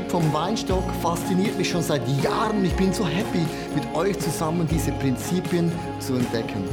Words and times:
Prinzip 0.00 0.10
vom 0.10 0.32
Weinstock 0.32 0.84
fasziniert 1.02 1.58
mich 1.58 1.68
schon 1.68 1.82
seit 1.82 2.06
Jahren. 2.22 2.64
Ich 2.64 2.74
bin 2.74 2.92
so 2.92 3.06
happy, 3.06 3.44
mit 3.74 3.94
euch 3.94 4.18
zusammen 4.18 4.66
diese 4.66 4.92
Prinzipien 4.92 5.70
zu 5.98 6.14
entdecken. 6.14 6.64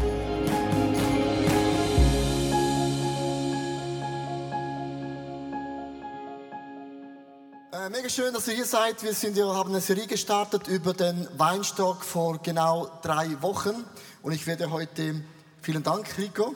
Äh, 7.73 7.89
mega 7.89 8.07
schön, 8.07 8.33
dass 8.33 8.47
ihr 8.47 8.55
hier 8.55 8.65
seid. 8.65 9.03
Wir 9.03 9.13
sind, 9.13 9.35
wir 9.35 9.47
haben 9.47 9.71
eine 9.71 9.81
Serie 9.81 10.07
gestartet 10.07 10.69
über 10.69 10.93
den 10.93 11.27
Weinstock 11.37 12.05
vor 12.05 12.39
genau 12.41 12.89
drei 13.01 13.41
Wochen. 13.41 13.83
Und 14.21 14.31
ich 14.31 14.47
werde 14.47 14.71
heute, 14.71 15.21
vielen 15.61 15.83
Dank, 15.83 16.17
Rico, 16.17 16.55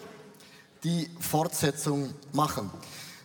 die 0.85 1.09
Fortsetzung 1.19 2.13
machen. 2.31 2.71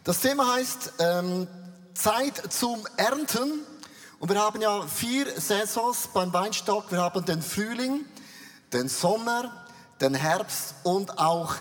Das 0.03 0.21
Thema 0.21 0.55
heißt 0.55 0.95
ähm, 1.01 1.47
Zeit 1.97 2.53
zum 2.53 2.87
Ernten. 2.97 3.61
Und 4.19 4.29
wir 4.29 4.41
haben 4.41 4.61
ja 4.61 4.83
vier 4.87 5.27
Saisons 5.41 6.09
beim 6.13 6.33
Weinstock. 6.33 6.91
Wir 6.91 7.01
haben 7.01 7.25
den 7.25 7.43
Frühling, 7.43 8.05
den 8.73 8.89
Sommer, 8.89 9.67
den 10.01 10.15
Herbst 10.15 10.75
und 10.85 11.19
auch 11.19 11.55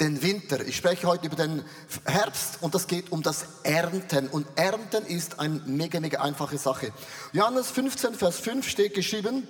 den 0.00 0.22
Winter. 0.22 0.60
Ich 0.66 0.76
spreche 0.76 1.06
heute 1.06 1.26
über 1.26 1.36
den 1.36 1.64
Herbst 2.04 2.58
und 2.60 2.74
das 2.74 2.86
geht 2.86 3.10
um 3.10 3.22
das 3.22 3.46
Ernten. 3.62 4.28
Und 4.28 4.46
Ernten 4.56 5.04
ist 5.06 5.40
eine 5.40 5.60
mega, 5.66 6.00
mega 6.00 6.20
einfache 6.20 6.58
Sache. 6.58 6.92
Johannes 7.32 7.70
15, 7.70 8.14
Vers 8.14 8.38
5 8.38 8.68
steht 8.68 8.94
geschrieben, 8.94 9.46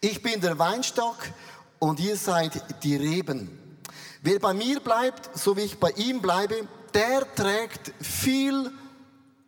ich 0.00 0.22
bin 0.22 0.40
der 0.40 0.58
Weinstock 0.58 1.16
und 1.78 1.98
ihr 1.98 2.16
seid 2.16 2.62
die 2.82 2.96
Reben. 2.96 3.78
Wer 4.22 4.38
bei 4.38 4.54
mir 4.54 4.80
bleibt, 4.80 5.36
so 5.36 5.56
wie 5.56 5.62
ich 5.62 5.78
bei 5.78 5.90
ihm 5.90 6.20
bleibe, 6.20 6.66
der 6.94 7.34
trägt 7.34 7.92
viel 8.00 8.70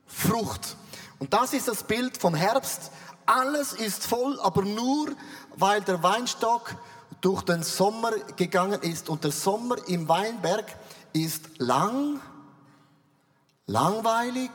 Frucht. 0.06 0.76
Und 1.18 1.32
das 1.32 1.52
ist 1.52 1.68
das 1.68 1.82
Bild 1.82 2.16
vom 2.16 2.34
Herbst. 2.34 2.90
Alles 3.24 3.72
ist 3.72 4.06
voll, 4.06 4.38
aber 4.40 4.62
nur 4.62 5.08
weil 5.56 5.80
der 5.82 6.02
Weinstock 6.02 6.76
durch 7.20 7.42
den 7.42 7.62
Sommer 7.62 8.12
gegangen 8.36 8.80
ist. 8.82 9.08
Und 9.08 9.24
der 9.24 9.32
Sommer 9.32 9.76
im 9.88 10.08
Weinberg 10.08 10.66
ist 11.12 11.58
lang, 11.58 12.20
langweilig, 13.66 14.50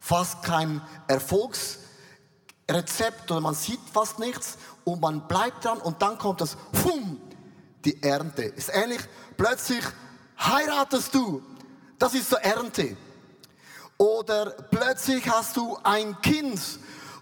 fast 0.00 0.42
kein 0.42 0.80
Erfolgsrezept 1.06 3.30
oder 3.30 3.40
man 3.40 3.54
sieht 3.54 3.78
fast 3.92 4.18
nichts 4.18 4.58
und 4.84 5.00
man 5.00 5.28
bleibt 5.28 5.64
dran 5.64 5.78
und 5.78 6.02
dann 6.02 6.18
kommt 6.18 6.40
das, 6.40 6.56
fum, 6.72 7.20
die 7.84 8.02
Ernte. 8.02 8.42
Ist 8.42 8.70
ähnlich, 8.72 9.02
plötzlich 9.36 9.84
heiratest 10.38 11.14
du. 11.14 11.42
Das 11.98 12.14
ist 12.14 12.30
so 12.30 12.36
Ernte. 12.36 12.96
Oder 13.98 14.50
plötzlich 14.70 15.26
hast 15.28 15.56
du 15.56 15.78
ein 15.82 16.20
Kind 16.20 16.60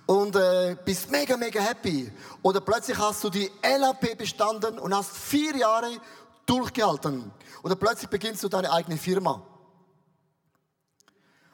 und 0.07 0.35
äh, 0.35 0.77
bist 0.85 1.11
mega, 1.11 1.37
mega 1.37 1.61
happy. 1.61 2.13
Oder 2.43 2.61
plötzlich 2.61 2.99
hast 2.99 3.23
du 3.25 3.31
die 3.31 3.51
LAP 3.63 4.19
bestanden 4.19 4.79
und 4.79 4.95
hast 4.95 5.17
vier 5.17 5.57
Jahre 5.57 6.01
durchgehalten. 6.47 7.31
Oder 7.63 7.77
plötzlich 7.77 8.11
beginnst 8.11 8.43
du 8.43 8.49
deine 8.49 8.73
eigene 8.73 8.97
Firma. 8.97 9.41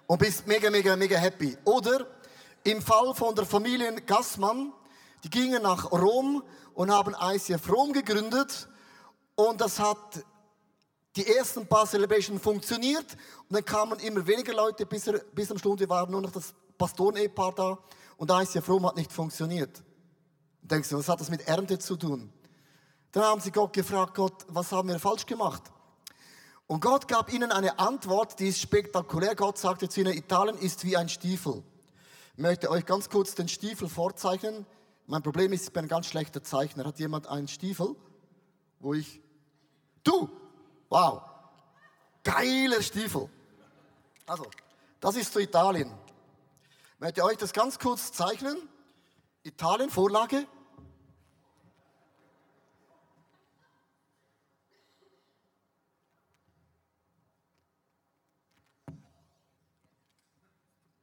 Und 0.07 0.19
bist 0.19 0.47
mega, 0.47 0.71
mega, 0.71 0.97
mega 0.97 1.19
happy. 1.19 1.57
Oder 1.65 2.07
im 2.65 2.83
Fall 2.83 3.15
von 3.15 3.35
der 3.35 3.45
Familie 3.45 3.93
Gassmann, 4.03 4.73
die 5.23 5.31
gingen 5.31 5.63
nach 5.63 5.93
Rom 5.93 6.43
und 6.75 6.91
haben 6.91 7.15
ICF 7.21 7.71
Rom 7.71 7.93
gegründet. 7.93 8.69
Und 9.35 9.61
das 9.61 9.79
hat 9.79 10.25
die 11.17 11.27
ersten 11.27 11.67
paar 11.67 11.87
Celebrations 11.87 12.41
funktioniert. 12.41 13.17
Und 13.49 13.57
dann 13.57 13.65
kamen 13.65 13.99
immer 14.01 14.27
weniger 14.27 14.55
Leute, 14.55 14.87
bis, 14.87 15.07
er, 15.07 15.19
bis 15.35 15.51
am 15.51 15.59
Stunde 15.59 15.89
war 15.89 16.09
nur 16.09 16.21
noch 16.21 16.31
das 16.31 16.55
Pastoren-Ehepaar 16.79 17.55
da. 17.55 17.79
Und 18.17 18.31
ICF 18.31 18.69
Rom 18.69 18.87
hat 18.87 18.97
nicht 18.97 19.13
funktioniert. 19.13 19.83
Und 20.63 20.71
denkst 20.71 20.89
du, 20.89 20.99
was 20.99 21.09
hat 21.09 21.21
das 21.21 21.31
mit 21.31 21.47
Ernte 21.49 21.79
zu 21.79 21.97
tun? 21.97 22.33
Dann 23.13 23.25
haben 23.25 23.41
sie 23.41 23.51
Gott 23.51 23.73
gefragt, 23.73 24.15
Gott, 24.15 24.47
was 24.49 24.71
haben 24.71 24.89
wir 24.89 24.99
falsch 24.99 25.27
gemacht? 25.27 25.63
Und 26.69 26.81
Gott 26.81 27.09
gab 27.09 27.33
ihnen 27.33 27.51
eine 27.51 27.81
Antwort, 27.81 28.39
die 28.39 28.49
ist 28.49 28.61
spektakulär. 28.61 29.35
Gott 29.35 29.59
sagte 29.59 29.89
zu 29.89 30.03
ihnen, 30.03 30.17
Italien 30.17 30.57
ist 30.57 30.85
wie 30.85 30.97
ein 30.97 31.09
Stiefel. 31.09 31.65
Ich 32.37 32.39
möchte 32.39 32.71
euch 32.71 32.87
ganz 32.87 33.11
kurz 33.11 33.35
den 33.35 33.49
Stiefel 33.49 33.89
vorzeichnen. 33.89 34.65
Mein 35.09 35.23
Problem 35.23 35.53
ist, 35.53 35.65
ich 35.65 35.73
bin 35.73 35.87
ein 35.87 35.89
ganz 35.89 36.07
schlechter 36.07 36.45
Zeichner. 36.45 36.85
Hat 36.85 37.01
jemand 37.01 37.27
einen 37.27 37.49
Stiefel, 37.49 37.97
wo 38.79 38.95
ich, 38.95 39.21
du, 40.05 40.31
wow, 40.91 41.23
geiler 42.23 42.83
Stiefel. 42.83 43.31
Also, 44.27 44.51
das 45.01 45.17
ist 45.17 45.33
zu 45.33 45.41
Italien. 45.41 45.91
Ich 46.95 47.01
möchte 47.01 47.25
euch 47.25 47.39
das 47.39 47.53
ganz 47.53 47.79
kurz 47.79 48.13
zeichnen. 48.13 48.69
Italien, 49.43 49.89
Vorlage. 49.89 50.47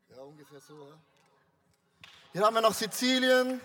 Ja, 0.09 0.21
ungefähr 0.21 0.61
so. 0.61 0.75
Ja. 0.75 0.93
Hier 2.33 2.45
haben 2.45 2.53
wir 2.53 2.61
noch 2.61 2.73
Sizilien, 2.73 3.59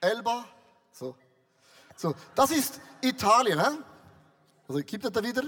Elba. 0.00 0.44
So. 0.90 1.14
So, 1.94 2.14
das 2.34 2.50
ist 2.50 2.80
Italien. 3.00 3.60
He? 3.60 3.95
Also 4.68 4.80
gibt 4.82 5.04
es 5.04 5.12
da 5.12 5.22
wieder? 5.22 5.44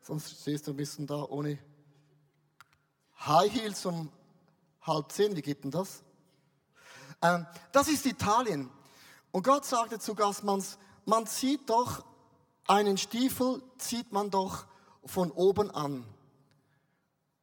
Sonst 0.00 0.40
stehst 0.40 0.66
du 0.66 0.70
ein 0.70 0.76
bisschen 0.76 1.06
da 1.06 1.22
ohne 1.22 1.58
High 3.20 3.52
Heels 3.52 3.84
um 3.84 4.10
halb 4.80 5.12
zehn. 5.12 5.36
Wie 5.36 5.42
geht 5.42 5.64
denn 5.64 5.70
das? 5.70 6.02
Ähm, 7.20 7.46
das 7.72 7.88
ist 7.88 8.06
Italien. 8.06 8.70
Und 9.32 9.44
Gott 9.44 9.66
sagte 9.66 9.98
zu 9.98 10.14
Gassmanns, 10.14 10.78
man 11.04 11.26
zieht 11.26 11.68
doch 11.68 12.04
einen 12.66 12.96
Stiefel, 12.96 13.62
zieht 13.76 14.12
man 14.12 14.30
doch 14.30 14.66
von 15.04 15.30
oben 15.30 15.70
an. 15.70 15.96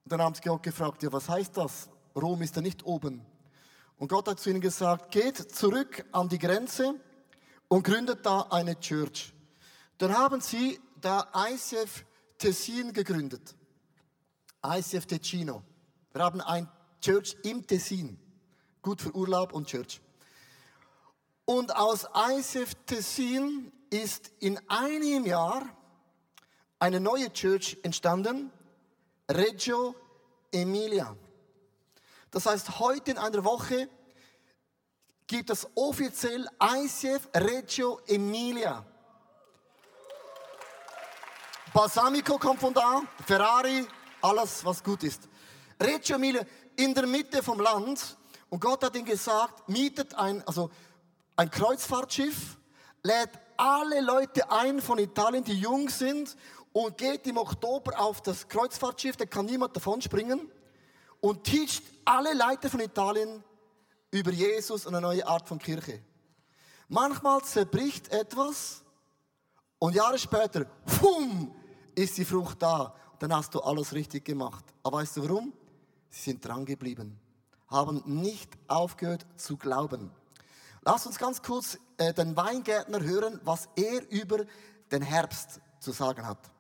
Und 0.04 0.12
dann 0.12 0.22
haben 0.22 0.34
sie 0.34 0.42
Gott 0.42 0.64
gefragt, 0.64 1.04
ja, 1.04 1.12
was 1.12 1.30
heißt 1.30 1.56
das? 1.56 1.90
Rom 2.16 2.42
ist 2.42 2.56
ja 2.56 2.64
nicht 2.64 2.84
oben. 2.84 3.24
Und 3.98 4.08
Gott 4.08 4.28
hat 4.28 4.40
zu 4.40 4.50
ihnen 4.50 4.62
gesagt, 4.62 5.12
geht 5.12 5.38
zurück 5.38 6.04
an 6.12 6.30
die 6.30 6.40
Grenze 6.40 6.96
und 7.68 7.84
gründet 7.84 8.26
da 8.26 8.42
eine 8.50 8.80
Church. 8.80 9.34
Dann 10.00 10.18
haben 10.18 10.42
sie 10.42 10.80
da 11.02 11.32
ICF 11.36 12.06
Tessin 12.38 12.94
gegründet. 12.94 13.56
ICF 14.66 15.06
Ticino. 15.06 15.64
Wir 16.14 16.24
haben 16.24 16.42
ein 16.42 16.70
Church 17.02 17.36
im 17.44 17.66
Tessin. 17.66 18.20
Gut 18.82 19.02
für 19.02 19.14
Urlaub 19.16 19.54
und 19.54 19.68
Church. 19.68 20.02
Und 21.46 21.76
aus 21.76 22.08
ICF 22.16 22.76
Tessin 22.86 23.72
ist 23.90 24.32
in 24.40 24.60
einem 24.70 25.26
Jahr 25.26 25.66
eine 26.80 27.00
neue 27.00 27.32
Church 27.34 27.78
entstanden, 27.84 28.52
Reggio 29.30 29.96
Emilia. 30.52 31.16
Das 32.32 32.46
heißt, 32.46 32.80
heute 32.80 33.12
in 33.12 33.18
einer 33.18 33.44
Woche 33.44 33.90
gibt 35.28 35.50
es 35.50 35.68
offiziell 35.76 36.48
ICF 36.62 37.30
Reggio 37.36 38.00
Emilia. 38.08 38.86
Balsamico 41.74 42.38
kommt 42.38 42.60
von 42.60 42.74
da, 42.74 43.02
Ferrari, 43.26 43.88
alles 44.22 44.66
was 44.66 44.84
gut 44.84 45.04
ist. 45.04 45.30
Reggio 45.80 46.18
Emilia 46.18 46.44
in 46.76 46.94
der 46.94 47.08
Mitte 47.08 47.42
vom 47.42 47.62
Land 47.62 48.18
und 48.50 48.60
Gott 48.60 48.84
hat 48.84 48.94
ihm 48.98 49.06
gesagt, 49.06 49.70
mietet 49.70 50.14
ein, 50.16 50.46
also 50.46 50.70
ein 51.38 51.50
Kreuzfahrtschiff, 51.50 52.58
lädt 53.04 53.30
alle 53.56 54.02
Leute 54.02 54.52
ein 54.52 54.82
von 54.82 55.00
Italien, 55.00 55.46
die 55.46 55.54
jung 55.54 55.88
sind 55.88 56.36
und 56.74 56.98
geht 56.98 57.26
im 57.28 57.38
Oktober 57.38 57.98
auf 57.98 58.20
das 58.22 58.50
Kreuzfahrtschiff, 58.50 59.16
da 59.16 59.26
kann 59.26 59.46
niemand 59.46 59.74
davon 59.74 60.02
springen 60.02 60.52
und 61.22 61.46
teacht 61.46 61.84
alle 62.04 62.34
Leute 62.34 62.70
von 62.70 62.82
Italien 62.82 63.46
über 64.12 64.32
Jesus 64.32 64.86
und 64.86 64.94
eine 64.94 65.08
neue 65.08 65.26
Art 65.26 65.48
von 65.48 65.58
Kirche. 65.58 66.02
Manchmal 66.90 67.42
zerbricht 67.44 68.12
etwas 68.12 68.84
und 69.80 69.96
Jahre 69.96 70.20
später, 70.20 70.66
fum, 70.86 71.56
ist 71.96 72.18
die 72.18 72.26
Frucht 72.26 72.62
da. 72.62 72.94
Dann 73.20 73.36
hast 73.36 73.54
du 73.54 73.60
alles 73.62 73.94
richtig 73.94 74.26
gemacht. 74.26 74.66
Aber 74.84 74.98
weißt 75.00 75.18
du 75.18 75.24
warum? 75.24 75.54
Sie 76.10 76.22
sind 76.32 76.46
dran 76.46 76.66
geblieben, 76.66 77.18
haben 77.68 78.02
nicht 78.06 78.50
aufgehört 78.68 79.26
zu 79.38 79.56
glauben. 79.56 80.12
Lass 80.84 81.06
uns 81.06 81.18
ganz 81.18 81.42
kurz 81.42 81.78
äh, 81.98 82.14
den 82.14 82.36
Weingärtner 82.36 83.02
hören, 83.02 83.40
was 83.44 83.70
er 83.76 84.10
über 84.10 84.46
den 84.92 85.02
Herbst 85.02 85.62
zu 85.80 85.92
sagen 85.92 86.26
hat. 86.26 86.52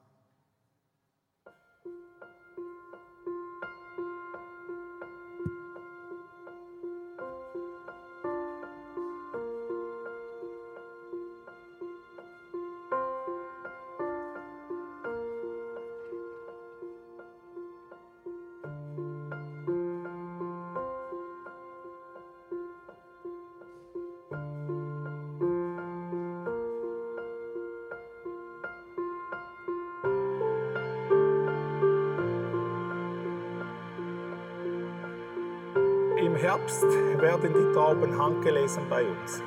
Im 36.31 36.37
Herbst 36.37 36.83
werden 37.19 37.53
die 37.53 37.73
Trauben 37.73 38.17
handgelesen 38.17 38.83
bei 38.89 39.03
uns. 39.03 39.43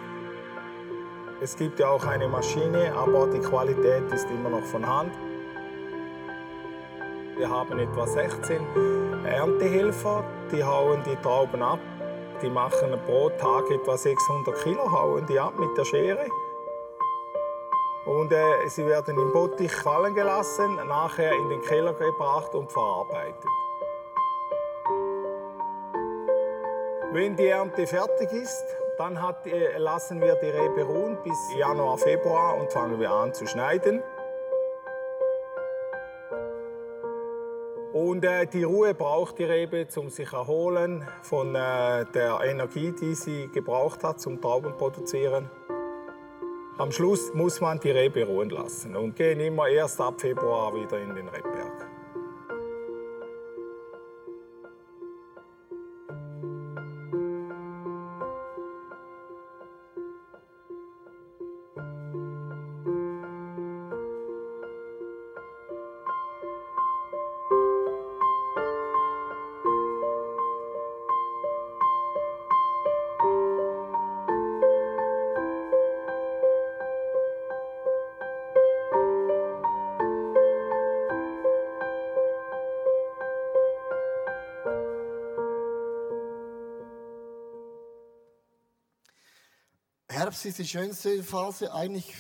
Es 1.41 1.57
gibt 1.57 1.81
ja 1.81 1.89
auch 1.89 2.05
eine 2.05 2.29
Maschine, 2.29 2.93
aber 2.95 3.27
die 3.27 3.39
Qualität 3.39 4.13
ist 4.13 4.29
immer 4.31 4.51
noch 4.51 4.65
von 4.65 4.87
Hand. 4.87 5.13
Wir 7.39 7.49
haben 7.49 7.79
etwa 7.79 8.07
16 8.07 9.25
Erntehelfer, 9.25 10.25
die 10.53 10.63
hauen 10.63 11.03
die 11.05 11.17
Trauben 11.17 11.63
ab. 11.63 11.81
Die 12.43 12.51
machen 12.51 13.01
pro 13.07 13.31
Tag 13.31 13.71
etwa 13.71 13.97
600 13.97 14.55
Kilo, 14.63 14.93
hauen 14.93 15.25
die 15.25 15.41
ab 15.41 15.55
mit 15.59 15.75
der 15.79 15.87
Schere. 15.87 16.27
Und 18.05 18.31
äh, 18.31 18.69
sie 18.69 18.85
werden 18.85 19.19
im 19.19 19.33
Bottich 19.33 19.73
fallen 19.73 20.15
gelassen, 20.15 20.77
nachher 20.87 21.33
in 21.33 21.49
den 21.49 21.63
Keller 21.63 21.95
gebracht 21.95 22.55
und 22.55 22.71
verarbeitet. 22.71 23.49
Wenn 27.15 27.37
die 27.37 27.47
Ernte 27.47 27.87
fertig 27.87 28.33
ist, 28.33 28.65
dann 28.99 29.23
hat, 29.23 29.47
lassen 29.77 30.21
wir 30.21 30.35
die 30.35 30.49
Rebe 30.49 30.83
ruhen 30.83 31.17
bis 31.23 31.39
Januar, 31.57 31.97
Februar 31.97 32.59
und 32.59 32.73
fangen 32.73 32.99
wir 32.99 33.09
an 33.09 33.33
zu 33.33 33.47
schneiden. 33.47 34.03
Und 37.93 38.25
äh, 38.25 38.49
die 38.49 38.65
Ruhe 38.65 38.95
braucht 38.95 39.39
die 39.39 39.45
Rebe, 39.45 39.87
um 39.95 40.11
sich 40.11 40.33
erholen 40.33 41.07
von 41.23 41.55
äh, 41.55 42.05
der 42.13 42.41
Energie, 42.43 42.91
die 42.91 43.15
sie 43.15 43.47
gebraucht 43.47 44.03
hat 44.03 44.21
zum 44.21 44.41
Trauben 44.41 44.77
produzieren. 44.77 45.49
Am 46.79 46.91
Schluss 46.91 47.33
muss 47.33 47.61
man 47.61 47.79
die 47.79 47.93
Rebe 47.93 48.25
ruhen 48.25 48.51
lassen 48.51 48.97
und 48.97 49.15
gehen 49.15 49.39
immer 49.39 49.69
erst 49.69 50.01
ab 50.01 50.21
Februar 50.21 50.75
wieder 50.75 50.99
in 50.99 51.15
den 51.15 51.29
Rebberg. 51.29 51.54
Herbst 90.25 90.47
ist 90.47 90.59
die 90.59 90.67
schönste 90.67 91.23
Phase. 91.23 91.75
Eigentlich 91.75 92.11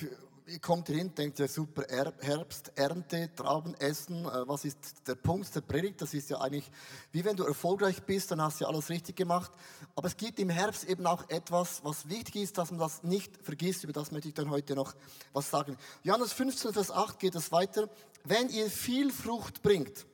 ihr 0.47 0.59
kommt 0.59 0.89
hin, 0.89 1.15
denkt 1.15 1.39
ja 1.39 1.49
super, 1.49 1.85
Herbst, 2.21 2.71
Ernte, 2.75 3.35
Trauben 3.35 3.73
essen. 3.77 4.27
Äh, 4.27 4.47
was 4.47 4.67
ist 4.67 5.09
der 5.09 5.15
Punkt 5.15 5.55
der 5.55 5.63
Predigt? 5.63 6.03
Das 6.03 6.13
ist 6.13 6.29
ja 6.29 6.39
eigentlich, 6.39 6.71
wie 7.13 7.25
wenn 7.25 7.35
du 7.35 7.45
erfolgreich 7.45 8.03
bist, 8.03 8.31
dann 8.31 8.43
hast 8.43 8.61
du 8.61 8.65
ja 8.65 8.69
alles 8.69 8.91
richtig 8.91 9.17
gemacht. 9.17 9.51
Aber 9.97 10.07
es 10.07 10.19
gibt 10.19 10.39
im 10.39 10.51
Herbst 10.51 10.85
eben 10.85 11.07
auch 11.07 11.27
etwas, 11.31 11.83
was 11.83 12.07
wichtig 12.11 12.43
ist, 12.43 12.59
dass 12.59 12.71
man 12.71 12.79
das 12.79 13.03
nicht 13.05 13.39
vergisst. 13.43 13.85
Über 13.85 13.95
das 13.95 14.13
möchte 14.13 14.29
ich 14.29 14.35
dann 14.35 14.51
heute 14.51 14.75
noch 14.75 14.93
was 15.33 15.49
sagen. 15.49 15.79
Johannes 16.03 16.35
15, 16.35 16.75
Vers 16.75 16.91
8 16.91 17.19
geht 17.19 17.35
es 17.35 17.53
weiter. 17.53 17.89
Wenn 18.23 18.51
ihr 18.51 18.69
viel 18.69 19.11
Frucht 19.13 19.63
bringt 19.63 20.05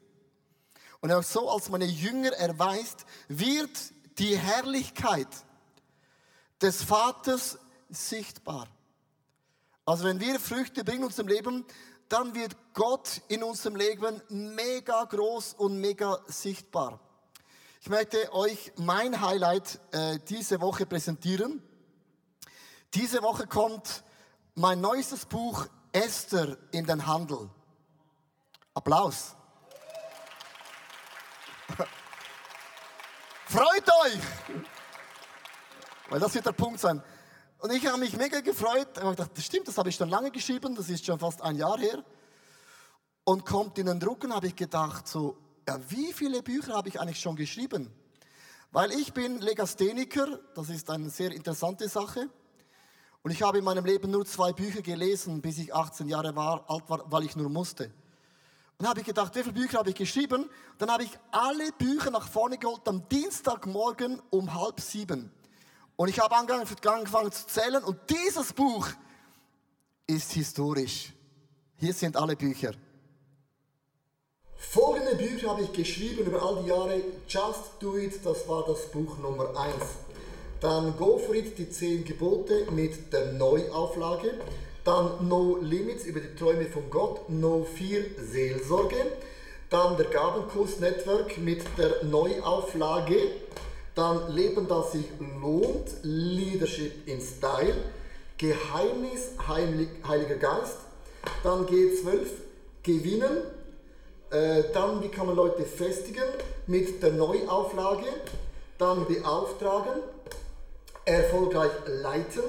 und 1.01 1.11
auch 1.11 1.25
so 1.25 1.51
als 1.51 1.69
meine 1.71 1.87
Jünger 1.87 2.35
erweist, 2.35 3.05
wird 3.27 3.77
die 4.21 4.39
Herrlichkeit 4.39 5.27
des 6.63 6.85
Vaters 6.85 7.59
sichtbar. 7.91 8.69
Also 9.85 10.05
wenn 10.05 10.21
wir 10.21 10.39
Früchte 10.39 10.85
bringen 10.85 11.01
in 11.01 11.07
unserem 11.07 11.29
Leben, 11.29 11.65
dann 12.09 12.35
wird 12.35 12.57
Gott 12.75 13.23
in 13.29 13.43
unserem 13.43 13.77
Leben 13.77 14.21
mega 14.29 15.05
groß 15.05 15.55
und 15.55 15.79
mega 15.79 16.19
sichtbar. 16.27 17.01
Ich 17.81 17.89
möchte 17.89 18.33
euch 18.35 18.73
mein 18.77 19.21
Highlight 19.21 19.81
äh, 19.93 20.19
diese 20.29 20.61
Woche 20.61 20.87
präsentieren. 20.87 21.63
Diese 22.95 23.23
Woche 23.23 23.47
kommt 23.47 24.03
mein 24.55 24.81
neuestes 24.81 25.25
Buch 25.25 25.67
Esther 25.93 26.59
in 26.73 26.85
den 26.85 27.07
Handel. 27.07 27.49
Applaus. 28.75 29.35
Freut 33.47 33.89
euch! 34.05 34.21
Weil 36.09 36.21
das 36.21 36.35
wird 36.35 36.47
der 36.47 36.53
Punkt 36.53 36.81
sein. 36.81 37.03
Und 37.61 37.73
ich 37.73 37.87
habe 37.87 37.99
mich 37.99 38.17
mega 38.17 38.41
gefreut. 38.41 38.89
Ich 38.95 39.03
habe 39.03 39.11
gedacht, 39.11 39.33
das 39.35 39.45
stimmt, 39.45 39.69
das 39.69 39.77
habe 39.77 39.91
ich 39.91 39.97
schon 39.97 40.09
lange 40.09 40.31
geschrieben, 40.31 40.75
das 40.75 40.89
ist 40.89 41.05
schon 41.05 41.19
fast 41.19 41.43
ein 41.43 41.57
Jahr 41.57 41.79
her. 41.79 42.03
Und 43.25 43.45
kommt 43.45 43.77
in 43.79 43.85
den 43.85 44.01
Drucken, 44.01 44.35
habe 44.35 44.47
ich 44.47 44.57
gedacht, 44.57 45.07
so, 45.07 45.37
ja, 45.69 45.79
wie 45.91 46.13
viele 46.15 46.43
Bücher 46.43 46.75
habe 46.75 46.89
ich 46.89 46.99
eigentlich 46.99 47.21
schon 47.21 47.37
geschrieben? 47.37 47.93
Weil 48.73 48.93
ich 48.93 49.13
bin 49.13 49.41
Legastheniker, 49.41 50.39
das 50.55 50.71
ist 50.71 50.89
eine 50.89 51.11
sehr 51.11 51.33
interessante 51.33 51.87
Sache. 51.89 52.31
Und 53.23 53.31
ich 53.31 53.43
habe 53.43 53.59
in 53.59 53.65
meinem 53.65 53.85
Leben 53.85 54.11
nur 54.11 54.25
zwei 54.25 54.55
Bücher 54.55 54.81
gelesen, 54.81 55.43
bis 55.43 55.59
ich 55.59 55.75
18 55.75 56.09
Jahre 56.09 56.35
war, 56.35 56.65
alt 56.71 56.89
war, 56.89 57.13
weil 57.13 57.25
ich 57.25 57.37
nur 57.37 57.51
musste. 57.51 57.93
Und 58.79 58.89
habe 58.89 59.01
ich 59.01 59.07
gedacht, 59.07 59.35
wie 59.35 59.43
viele 59.43 59.53
Bücher 59.53 59.81
habe 59.81 59.91
ich 59.91 59.97
geschrieben? 59.97 60.49
Dann 60.79 60.91
habe 60.91 61.03
ich 61.03 61.11
alle 61.31 61.71
Bücher 61.73 62.11
nach 62.11 62.27
vorne 62.27 62.57
geholt 62.57 62.89
am 62.89 63.07
Dienstagmorgen 63.11 64.23
um 64.31 64.55
halb 64.55 64.81
sieben. 64.81 65.31
Und 66.01 66.09
ich 66.09 66.19
habe 66.19 66.35
angefangen 66.35 67.31
zu 67.31 67.47
zählen 67.47 67.85
und 67.85 67.99
dieses 68.09 68.55
Buch 68.55 68.89
ist 70.07 70.33
historisch. 70.33 71.13
Hier 71.77 71.93
sind 71.93 72.17
alle 72.17 72.37
Bücher. 72.37 72.73
Folgende 74.57 75.15
Bücher 75.17 75.51
habe 75.51 75.61
ich 75.61 75.73
geschrieben 75.75 76.25
über 76.25 76.43
all 76.43 76.63
die 76.63 76.71
Jahre. 76.71 77.03
Just 77.29 77.73
Do 77.81 77.99
It, 77.99 78.25
das 78.25 78.49
war 78.49 78.65
das 78.67 78.91
Buch 78.91 79.19
Nummer 79.19 79.51
1. 79.55 79.75
Dann 80.63 80.97
Go 80.97 81.19
For 81.19 81.35
It, 81.35 81.59
die 81.59 81.69
10 81.69 82.07
Gebote 82.07 82.67
mit 82.71 83.13
der 83.13 83.35
Neuauflage. 83.35 84.41
Dann 84.85 85.29
No 85.29 85.59
Limits 85.61 86.07
über 86.07 86.21
die 86.21 86.35
Träume 86.35 86.65
von 86.65 86.89
Gott. 86.89 87.29
No 87.29 87.67
4 87.75 88.05
Seelsorge. 88.17 89.19
Dann 89.69 89.99
der 89.99 90.07
Gabenkurs 90.07 90.81
Network 90.81 91.37
mit 91.37 91.63
der 91.77 92.05
Neuauflage. 92.05 93.33
Dann 94.01 94.35
Leben, 94.35 94.67
das 94.67 94.93
sich 94.93 95.05
lohnt, 95.43 95.91
Leadership 96.05 97.07
in 97.07 97.21
Style, 97.21 97.77
Geheimnis, 98.39 99.33
Heiliger 99.47 100.37
Geist. 100.37 100.79
Dann 101.45 101.67
G12, 101.67 102.27
Gewinnen. 102.83 103.43
Äh, 104.31 104.63
dann, 104.73 105.03
wie 105.03 105.09
kann 105.11 105.27
man 105.27 105.37
Leute 105.37 105.67
festigen 105.67 106.25
mit 106.67 107.03
der 107.03 107.13
Neuauflage. 107.13 108.07
Dann 108.79 109.05
beauftragen, 109.07 110.03
erfolgreich 111.05 111.73
leiten. 111.87 112.45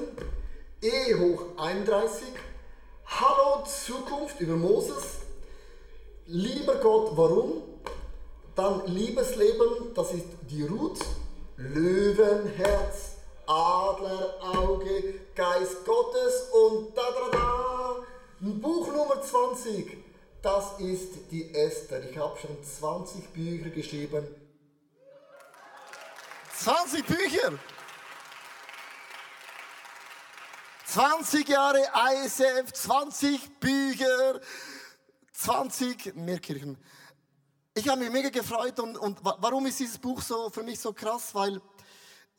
E 0.80 1.14
hoch 1.16 1.42
31, 1.58 2.28
Hallo 3.04 3.62
Zukunft 3.66 4.40
über 4.40 4.56
Moses. 4.56 5.18
Lieber 6.28 6.76
Gott, 6.76 7.10
warum? 7.14 7.62
Dann 8.54 8.86
Liebesleben, 8.86 9.92
das 9.94 10.14
ist 10.14 10.24
die 10.48 10.62
Ruth. 10.62 11.00
Löwenherz, 11.70 13.12
Adlerauge, 13.46 15.20
Geist 15.34 15.84
Gottes 15.84 16.48
und 16.52 16.96
da 16.96 17.02
da 17.02 17.30
da. 17.30 17.96
Buch 18.40 18.88
Nummer 18.88 19.22
20, 19.22 19.96
das 20.42 20.80
ist 20.80 21.30
die 21.30 21.54
Esther. 21.54 22.02
Ich 22.10 22.18
habe 22.18 22.36
schon 22.38 22.56
20 22.62 23.28
Bücher 23.28 23.70
geschrieben. 23.70 24.26
20 26.56 27.06
Bücher! 27.06 27.52
20 30.86 31.48
Jahre 31.48 31.86
ISF, 32.24 32.72
20 32.72 33.60
Bücher, 33.60 34.40
20 35.32 36.16
Mehrkirchen. 36.16 36.76
Ich 37.74 37.88
habe 37.88 38.00
mich 38.00 38.10
mega 38.10 38.28
gefreut 38.28 38.78
und, 38.80 38.98
und 38.98 39.18
warum 39.22 39.64
ist 39.64 39.80
dieses 39.80 39.96
Buch 39.96 40.20
so 40.20 40.50
für 40.50 40.62
mich 40.62 40.78
so 40.78 40.92
krass? 40.92 41.34
Weil 41.34 41.58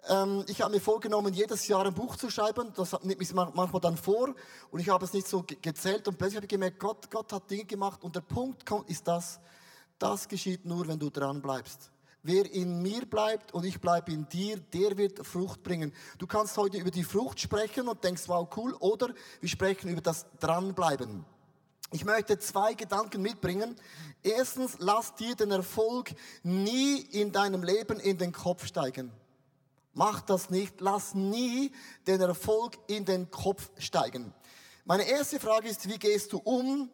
ähm, 0.07 0.45
ich 0.47 0.61
habe 0.61 0.71
mir 0.71 0.79
vorgenommen, 0.79 1.33
jedes 1.33 1.67
Jahr 1.67 1.87
ein 1.87 1.93
Buch 1.95 2.15
zu 2.17 2.29
schreiben. 2.29 2.71
Das 2.75 2.91
nimmt 3.01 3.17
mich 3.17 3.33
manchmal 3.33 3.81
dann 3.81 3.97
vor 3.97 4.35
und 4.69 4.79
ich 4.79 4.89
habe 4.89 5.05
es 5.05 5.13
nicht 5.13 5.27
so 5.27 5.43
gezählt 5.43 6.07
und 6.07 6.19
plötzlich 6.19 6.35
habe 6.35 6.45
ich 6.45 6.51
gemerkt, 6.51 6.77
Gott, 6.77 7.09
Gott 7.09 7.33
hat 7.33 7.49
Dinge 7.49 7.65
gemacht 7.65 8.03
und 8.03 8.15
der 8.15 8.21
Punkt 8.21 8.63
ist 8.87 9.07
das, 9.07 9.39
das 9.97 10.27
geschieht 10.27 10.65
nur, 10.65 10.87
wenn 10.87 10.99
du 10.99 11.09
dran 11.09 11.41
bleibst. 11.41 11.89
Wer 12.21 12.49
in 12.53 12.83
mir 12.83 13.07
bleibt 13.07 13.55
und 13.55 13.65
ich 13.65 13.81
bleibe 13.81 14.11
in 14.11 14.29
dir, 14.29 14.59
der 14.59 14.95
wird 14.97 15.25
Frucht 15.25 15.63
bringen. 15.63 15.93
Du 16.19 16.27
kannst 16.27 16.55
heute 16.57 16.77
über 16.77 16.91
die 16.91 17.03
Frucht 17.03 17.39
sprechen 17.39 17.87
und 17.87 18.03
denkst, 18.03 18.23
wow, 18.27 18.47
cool, 18.55 18.75
oder 18.75 19.09
wir 19.41 19.49
sprechen 19.49 19.89
über 19.89 20.01
das 20.01 20.27
Dranbleiben. 20.39 21.25
Ich 21.93 22.05
möchte 22.05 22.39
zwei 22.39 22.73
Gedanken 22.73 23.21
mitbringen. 23.21 23.75
Erstens, 24.23 24.77
lass 24.79 25.13
dir 25.13 25.35
den 25.35 25.51
Erfolg 25.51 26.09
nie 26.41 27.01
in 27.01 27.31
deinem 27.31 27.62
Leben 27.62 28.00
in 28.00 28.17
den 28.17 28.31
Kopf 28.31 28.65
steigen. 28.65 29.12
Mach 29.93 30.21
das 30.21 30.50
nicht. 30.50 30.81
Lass 30.81 31.13
nie 31.13 31.71
den 32.07 32.19
Erfolg 32.19 32.79
in 32.88 33.05
den 33.05 33.29
Kopf 33.29 33.69
steigen. 33.77 34.33
Meine 34.85 35.07
erste 35.07 35.39
Frage 35.39 35.69
ist, 35.69 35.88
wie 35.88 36.00
gehst 36.00 36.33
du 36.33 36.39
um, 36.39 36.89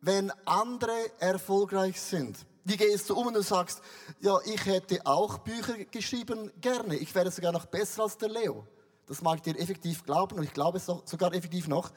wenn 0.00 0.30
andere 0.44 1.10
erfolgreich 1.18 2.00
sind? 2.00 2.38
Wie 2.62 2.76
gehst 2.76 3.10
du 3.10 3.16
um 3.16 3.26
und 3.26 3.34
du 3.34 3.42
sagst, 3.42 3.82
ja, 4.20 4.38
ich 4.44 4.64
hätte 4.66 5.04
auch 5.04 5.38
Bücher 5.38 5.74
geschrieben, 5.90 6.52
gerne. 6.60 6.94
Ich 6.94 7.12
wäre 7.12 7.32
sogar 7.32 7.50
noch 7.50 7.66
besser 7.66 8.04
als 8.04 8.18
der 8.18 8.28
Leo. 8.28 8.64
Das 9.06 9.20
mag 9.20 9.38
ich 9.38 9.42
dir 9.42 9.58
effektiv 9.58 10.04
glauben 10.04 10.38
und 10.38 10.44
ich 10.44 10.52
glaube 10.52 10.78
es 10.78 10.86
sogar 10.86 11.34
effektiv 11.34 11.66
noch. 11.66 11.90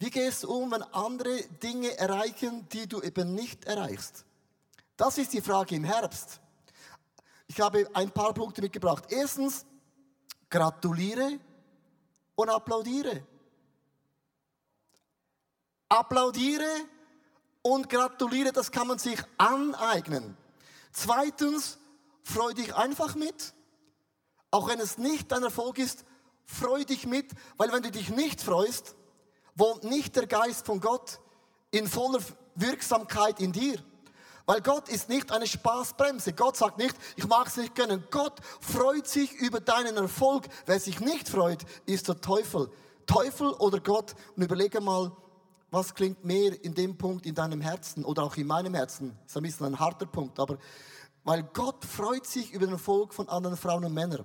Wie 0.00 0.08
gehst 0.10 0.44
du 0.44 0.50
um, 0.50 0.70
wenn 0.70 0.82
andere 0.82 1.42
Dinge 1.62 1.96
erreichen, 1.98 2.66
die 2.70 2.88
du 2.88 3.02
eben 3.02 3.34
nicht 3.34 3.66
erreichst? 3.66 4.24
Das 4.96 5.18
ist 5.18 5.34
die 5.34 5.42
Frage 5.42 5.74
im 5.74 5.84
Herbst. 5.84 6.40
Ich 7.46 7.60
habe 7.60 7.86
ein 7.92 8.10
paar 8.10 8.32
Punkte 8.32 8.62
mitgebracht. 8.62 9.04
Erstens, 9.10 9.66
gratuliere 10.48 11.38
und 12.34 12.48
applaudiere. 12.48 13.26
Applaudiere 15.90 16.70
und 17.60 17.90
gratuliere, 17.90 18.52
das 18.52 18.72
kann 18.72 18.86
man 18.86 18.98
sich 18.98 19.22
aneignen. 19.36 20.34
Zweitens, 20.92 21.78
freu 22.22 22.54
dich 22.54 22.74
einfach 22.74 23.16
mit. 23.16 23.52
Auch 24.50 24.68
wenn 24.68 24.80
es 24.80 24.96
nicht 24.96 25.30
dein 25.30 25.42
Erfolg 25.42 25.76
ist, 25.76 26.06
freu 26.46 26.84
dich 26.84 27.06
mit, 27.06 27.32
weil 27.58 27.70
wenn 27.70 27.82
du 27.82 27.90
dich 27.90 28.08
nicht 28.08 28.40
freust, 28.40 28.94
wohnt 29.54 29.84
nicht 29.84 30.16
der 30.16 30.26
Geist 30.26 30.66
von 30.66 30.80
Gott 30.80 31.20
in 31.70 31.86
voller 31.86 32.20
Wirksamkeit 32.54 33.40
in 33.40 33.52
dir. 33.52 33.78
Weil 34.46 34.62
Gott 34.62 34.88
ist 34.88 35.08
nicht 35.08 35.30
eine 35.30 35.46
Spaßbremse. 35.46 36.32
Gott 36.32 36.56
sagt 36.56 36.78
nicht, 36.78 36.96
ich 37.16 37.26
mag 37.28 37.46
es 37.46 37.56
nicht 37.56 37.74
gönnen. 37.74 38.04
Gott 38.10 38.40
freut 38.60 39.06
sich 39.06 39.32
über 39.34 39.60
deinen 39.60 39.96
Erfolg. 39.96 40.48
Wer 40.66 40.80
sich 40.80 40.98
nicht 41.00 41.28
freut, 41.28 41.64
ist 41.86 42.08
der 42.08 42.20
Teufel. 42.20 42.68
Teufel 43.06 43.52
oder 43.52 43.78
Gott. 43.80 44.14
Und 44.34 44.42
überlege 44.42 44.80
mal, 44.80 45.12
was 45.70 45.94
klingt 45.94 46.24
mehr 46.24 46.64
in 46.64 46.74
dem 46.74 46.98
Punkt 46.98 47.26
in 47.26 47.34
deinem 47.34 47.60
Herzen 47.60 48.04
oder 48.04 48.24
auch 48.24 48.36
in 48.36 48.46
meinem 48.46 48.74
Herzen? 48.74 49.16
Das 49.22 49.32
ist 49.32 49.36
ein 49.36 49.42
bisschen 49.44 49.66
ein 49.66 49.78
harter 49.78 50.06
Punkt, 50.06 50.40
aber 50.40 50.58
weil 51.22 51.44
Gott 51.52 51.84
freut 51.84 52.26
sich 52.26 52.50
über 52.52 52.66
den 52.66 52.72
Erfolg 52.72 53.14
von 53.14 53.28
anderen 53.28 53.56
Frauen 53.56 53.84
und 53.84 53.94
Männern. 53.94 54.24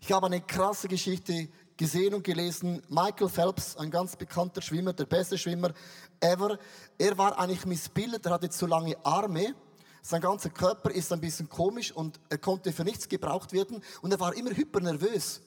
Ich 0.00 0.10
habe 0.10 0.26
eine 0.26 0.40
krasse 0.40 0.88
Geschichte 0.88 1.48
gesehen 1.82 2.14
und 2.14 2.22
gelesen. 2.22 2.80
Michael 2.88 3.28
Phelps, 3.28 3.76
ein 3.76 3.90
ganz 3.90 4.14
bekannter 4.14 4.62
Schwimmer, 4.62 4.92
der 4.92 5.04
beste 5.04 5.36
Schwimmer 5.36 5.72
ever. 6.20 6.56
Er 6.96 7.18
war 7.18 7.36
eigentlich 7.36 7.66
missbildet, 7.66 8.24
er 8.24 8.34
hatte 8.34 8.48
zu 8.50 8.68
lange 8.68 8.96
Arme. 9.04 9.56
Sein 10.00 10.20
ganzer 10.20 10.50
Körper 10.50 10.92
ist 10.92 11.12
ein 11.12 11.20
bisschen 11.20 11.48
komisch 11.48 11.90
und 11.90 12.20
er 12.28 12.38
konnte 12.38 12.70
für 12.72 12.84
nichts 12.84 13.08
gebraucht 13.08 13.52
werden 13.52 13.82
und 14.00 14.12
er 14.12 14.20
war 14.20 14.32
immer 14.36 14.50
hypernervös. 14.50 15.40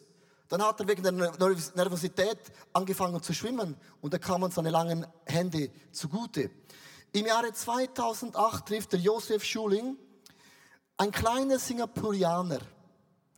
Dann 0.49 0.61
hat 0.61 0.77
er 0.81 0.89
wegen 0.89 1.03
der 1.03 1.13
Nervosität 1.13 2.39
angefangen 2.73 3.23
zu 3.23 3.33
schwimmen 3.33 3.77
und 4.01 4.13
da 4.13 4.17
kamen 4.17 4.51
seine 4.51 4.71
langen 4.71 5.07
Hände 5.25 5.71
zugute. 5.93 6.51
Im 7.13 7.27
Jahre 7.27 7.53
2008 7.53 8.65
trifft 8.65 8.91
der 8.91 8.99
Josef 8.99 9.41
Schuling, 9.45 9.95
ein 10.97 11.11
kleiner 11.11 11.59
Singapurianer, 11.59 12.59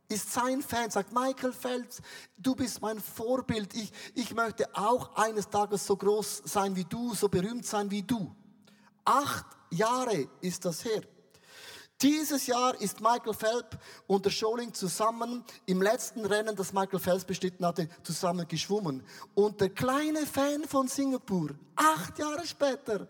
ist 0.10 0.32
sein 0.32 0.62
Fan, 0.62 0.90
sagt 0.90 1.12
Michael 1.14 1.52
Phelps, 1.52 2.02
du 2.38 2.56
bist 2.56 2.82
mein 2.82 3.00
Vorbild. 3.00 3.74
Ich, 3.76 3.92
ich 4.16 4.34
möchte 4.34 4.68
auch 4.74 5.16
eines 5.16 5.50
Tages 5.50 5.86
so 5.86 5.98
groß 5.98 6.44
sein 6.46 6.76
wie 6.76 6.86
du, 6.86 7.14
so 7.14 7.28
berühmt 7.28 7.66
sein 7.66 7.92
wie 7.92 8.04
du. 8.04 8.34
Acht 9.04 9.46
Jahre 9.70 10.30
ist 10.42 10.64
das 10.66 10.86
her. 10.86 11.02
Dieses 12.02 12.46
Jahr 12.46 12.80
ist 12.80 13.02
Michael 13.02 13.34
Phelps 13.34 13.78
und 14.06 14.24
der 14.24 14.30
Scholing 14.30 14.72
zusammen 14.72 15.44
im 15.66 15.82
letzten 15.82 16.26
Rennen, 16.26 16.56
das 16.56 16.72
Michael 16.72 17.00
Phelps 17.00 17.26
bestritten 17.26 17.66
hatte, 17.66 17.90
zusammen 18.04 18.48
geschwommen. 18.48 19.04
Und 19.34 19.60
der 19.60 19.72
kleine 19.72 20.26
Fan 20.28 20.64
von 20.66 20.88
Singapur, 20.88 21.56
acht 21.76 22.20
Jahre 22.20 22.46
später, 22.46 23.08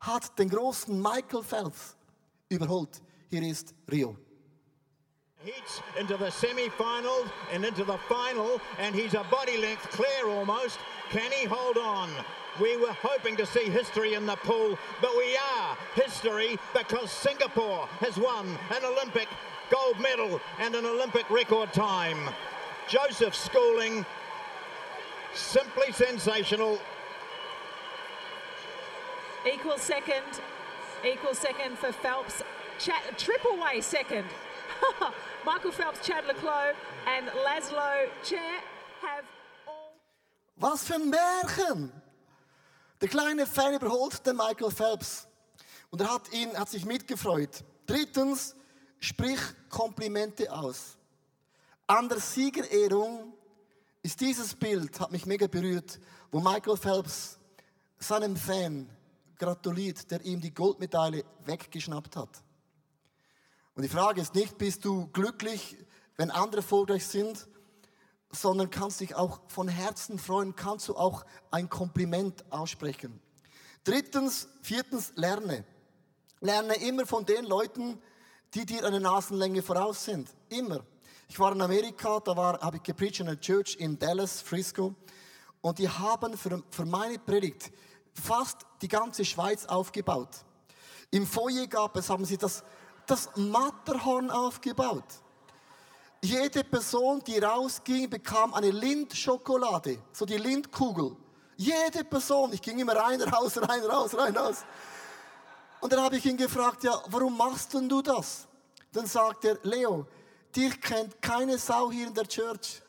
hat 0.00 0.36
den 0.38 0.50
großen 0.50 1.00
Michael 1.00 1.44
Phelps 1.44 1.96
überholt. 2.48 3.00
Hier 3.30 3.42
ist 3.42 3.72
Rio. 3.90 4.16
Heats 5.44 5.82
into 5.98 6.16
the 6.16 6.30
semi-finals 6.30 7.28
and 7.52 7.66
into 7.66 7.84
the 7.84 7.98
final, 8.08 8.62
and 8.78 8.94
he's 8.94 9.12
a 9.12 9.24
body 9.24 9.58
length 9.58 9.90
clear 9.90 10.26
almost. 10.26 10.78
Can 11.10 11.30
he 11.32 11.44
hold 11.44 11.76
on? 11.76 12.08
We 12.58 12.78
were 12.78 12.94
hoping 13.02 13.36
to 13.36 13.44
see 13.44 13.64
history 13.64 14.14
in 14.14 14.24
the 14.24 14.36
pool, 14.36 14.78
but 15.02 15.14
we 15.14 15.36
are 15.36 15.76
history 15.94 16.58
because 16.72 17.10
Singapore 17.10 17.86
has 18.00 18.16
won 18.16 18.56
an 18.74 18.86
Olympic 18.86 19.28
gold 19.68 20.00
medal 20.00 20.40
and 20.60 20.74
an 20.74 20.86
Olympic 20.86 21.28
record 21.28 21.74
time. 21.74 22.30
Joseph 22.88 23.34
Schooling, 23.34 24.06
simply 25.34 25.92
sensational. 25.92 26.78
Equal 29.52 29.76
second, 29.76 30.40
equal 31.06 31.34
second 31.34 31.76
for 31.76 31.92
Phelps. 31.92 32.42
Ch- 32.78 33.18
triple 33.18 33.58
way 33.58 33.82
second. 33.82 34.24
Michael 35.44 35.72
Phelps, 35.72 36.00
Chad 36.06 36.24
Leclos 36.26 36.74
and 37.06 37.26
Laszlo 37.44 38.08
Chair 38.22 38.62
have 39.02 39.24
all... 39.66 39.92
Was 40.56 40.84
für 40.84 40.94
ein 40.94 41.10
Märchen! 41.10 41.92
Der 43.00 43.08
kleine 43.08 43.46
Fan 43.46 43.74
überholt 43.74 44.26
den 44.26 44.36
Michael 44.36 44.70
Phelps 44.70 45.26
und 45.90 46.00
er 46.00 46.12
hat 46.12 46.32
ihn, 46.32 46.56
hat 46.58 46.70
sich 46.70 46.84
mitgefreut. 46.84 47.64
Drittens, 47.86 48.56
sprich 48.98 49.38
Komplimente 49.68 50.50
aus. 50.52 50.96
An 51.86 52.08
der 52.08 52.18
Siegerehrung 52.18 53.34
ist 54.02 54.20
dieses 54.20 54.54
Bild, 54.54 54.98
hat 55.00 55.12
mich 55.12 55.26
mega 55.26 55.46
berührt, 55.46 55.98
wo 56.30 56.40
Michael 56.40 56.76
Phelps 56.76 57.38
seinem 57.98 58.36
Fan 58.36 58.88
gratuliert, 59.38 60.10
der 60.10 60.22
ihm 60.22 60.40
die 60.40 60.54
Goldmedaille 60.54 61.24
weggeschnappt 61.44 62.16
hat. 62.16 62.43
Und 63.74 63.82
die 63.82 63.88
Frage 63.88 64.20
ist 64.20 64.34
nicht, 64.34 64.56
bist 64.56 64.84
du 64.84 65.08
glücklich, 65.08 65.76
wenn 66.16 66.30
andere 66.30 66.58
erfolgreich 66.58 67.06
sind, 67.06 67.48
sondern 68.30 68.70
kannst 68.70 69.00
dich 69.00 69.14
auch 69.14 69.40
von 69.48 69.68
Herzen 69.68 70.18
freuen, 70.18 70.54
kannst 70.54 70.88
du 70.88 70.96
auch 70.96 71.24
ein 71.50 71.68
Kompliment 71.68 72.44
aussprechen. 72.50 73.20
Drittens, 73.82 74.48
viertens, 74.62 75.12
lerne. 75.16 75.64
Lerne 76.40 76.74
immer 76.76 77.06
von 77.06 77.26
den 77.26 77.44
Leuten, 77.44 78.00
die 78.54 78.64
dir 78.64 78.84
eine 78.84 79.00
Nasenlänge 79.00 79.62
voraus 79.62 80.04
sind. 80.04 80.28
Immer. 80.48 80.84
Ich 81.28 81.38
war 81.38 81.52
in 81.52 81.60
Amerika, 81.60 82.20
da 82.20 82.36
war, 82.36 82.60
habe 82.60 82.76
ich 82.76 82.82
gepreacht 82.82 83.20
in 83.20 83.28
einer 83.28 83.40
Church 83.40 83.76
in 83.78 83.98
Dallas, 83.98 84.40
Frisco. 84.40 84.94
Und 85.60 85.78
die 85.78 85.88
haben 85.88 86.36
für, 86.36 86.62
für 86.70 86.84
meine 86.84 87.18
Predigt 87.18 87.72
fast 88.12 88.58
die 88.82 88.88
ganze 88.88 89.24
Schweiz 89.24 89.66
aufgebaut. 89.66 90.44
Im 91.10 91.26
Foyer 91.26 91.66
gab 91.66 91.96
es, 91.96 92.10
haben 92.10 92.24
sie 92.24 92.36
das 92.36 92.62
das 93.06 93.30
Matterhorn 93.36 94.30
aufgebaut. 94.30 95.04
Jede 96.22 96.64
Person, 96.64 97.22
die 97.24 97.38
rausging, 97.38 98.08
bekam 98.08 98.54
eine 98.54 98.70
Lindschokolade, 98.70 99.98
so 100.12 100.24
die 100.24 100.38
Lindkugel. 100.38 101.16
Jede 101.56 102.02
Person, 102.02 102.52
ich 102.52 102.62
ging 102.62 102.78
immer 102.78 102.96
rein, 102.96 103.20
raus, 103.20 103.58
rein, 103.58 103.82
raus, 103.84 104.16
rein, 104.16 104.36
raus. 104.36 104.64
Und 105.80 105.92
dann 105.92 106.00
habe 106.00 106.16
ich 106.16 106.24
ihn 106.24 106.36
gefragt, 106.36 106.82
ja, 106.82 106.98
warum 107.08 107.36
machst 107.36 107.74
denn 107.74 107.88
du 107.88 108.00
das? 108.00 108.46
Dann 108.90 109.06
sagt 109.06 109.44
er, 109.44 109.58
Leo, 109.64 110.06
dich 110.56 110.80
kennt 110.80 111.20
keine 111.20 111.58
Sau 111.58 111.92
hier 111.92 112.06
in 112.06 112.14
der 112.14 112.26
Church. 112.26 112.80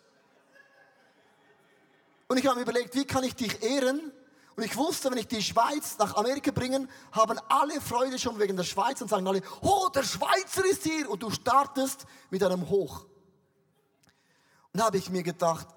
Und 2.28 2.38
ich 2.38 2.48
habe 2.48 2.62
überlegt, 2.62 2.96
wie 2.96 3.06
kann 3.06 3.24
ich 3.24 3.36
dich 3.36 3.62
ehren? 3.62 4.12
Und 4.56 4.64
ich 4.64 4.78
wusste, 4.78 5.12
wenn 5.12 5.18
ich 5.18 5.28
die 5.28 5.42
Schweiz 5.42 5.98
nach 5.98 6.16
Amerika 6.16 6.52
bringe, 6.52 6.88
haben 7.12 7.40
alle 7.50 7.82
Freude 7.82 8.18
schon 8.18 8.40
wegen 8.40 8.56
der 8.56 8.64
Schweiz 8.64 9.02
und 9.02 9.10
sagen 9.10 9.28
alle, 9.28 9.42
oh, 9.62 9.90
der 9.94 10.04
Schweizer 10.04 10.66
ist 10.66 10.84
hier. 10.84 11.10
Und 11.10 11.22
du 11.24 11.30
startest 11.30 12.06
mit 12.30 12.42
einem 12.42 12.70
Hoch. 12.70 13.06
Und 14.72 14.80
da 14.80 14.86
habe 14.86 14.98
ich 14.98 15.10
mir 15.10 15.24
gedacht, 15.24 15.68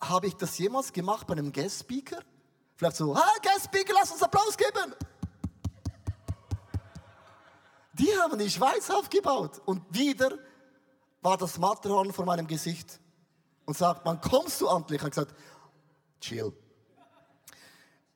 habe 0.00 0.28
ich 0.28 0.36
das 0.36 0.56
jemals 0.58 0.92
gemacht 0.92 1.26
bei 1.26 1.32
einem 1.32 1.52
Guest 1.52 1.80
Speaker? 1.80 2.22
Vielleicht 2.76 2.96
so, 2.96 3.14
ah, 3.14 3.32
Guest 3.42 3.66
Speaker, 3.66 3.94
lass 3.94 4.12
uns 4.12 4.22
Applaus 4.22 4.56
geben. 4.56 4.94
Die 7.94 8.16
haben 8.18 8.38
die 8.38 8.48
Schweiz 8.48 8.88
aufgebaut. 8.90 9.60
Und 9.66 9.82
wieder 9.90 10.38
war 11.20 11.36
das 11.36 11.58
Matterhorn 11.58 12.12
vor 12.12 12.24
meinem 12.24 12.46
Gesicht 12.46 13.00
und 13.66 13.76
sagt, 13.76 14.04
man 14.04 14.20
kommst 14.20 14.60
du 14.60 14.68
endlich? 14.68 14.98
Ich 14.98 15.02
habe 15.02 15.10
gesagt, 15.10 15.34
chill. 16.20 16.52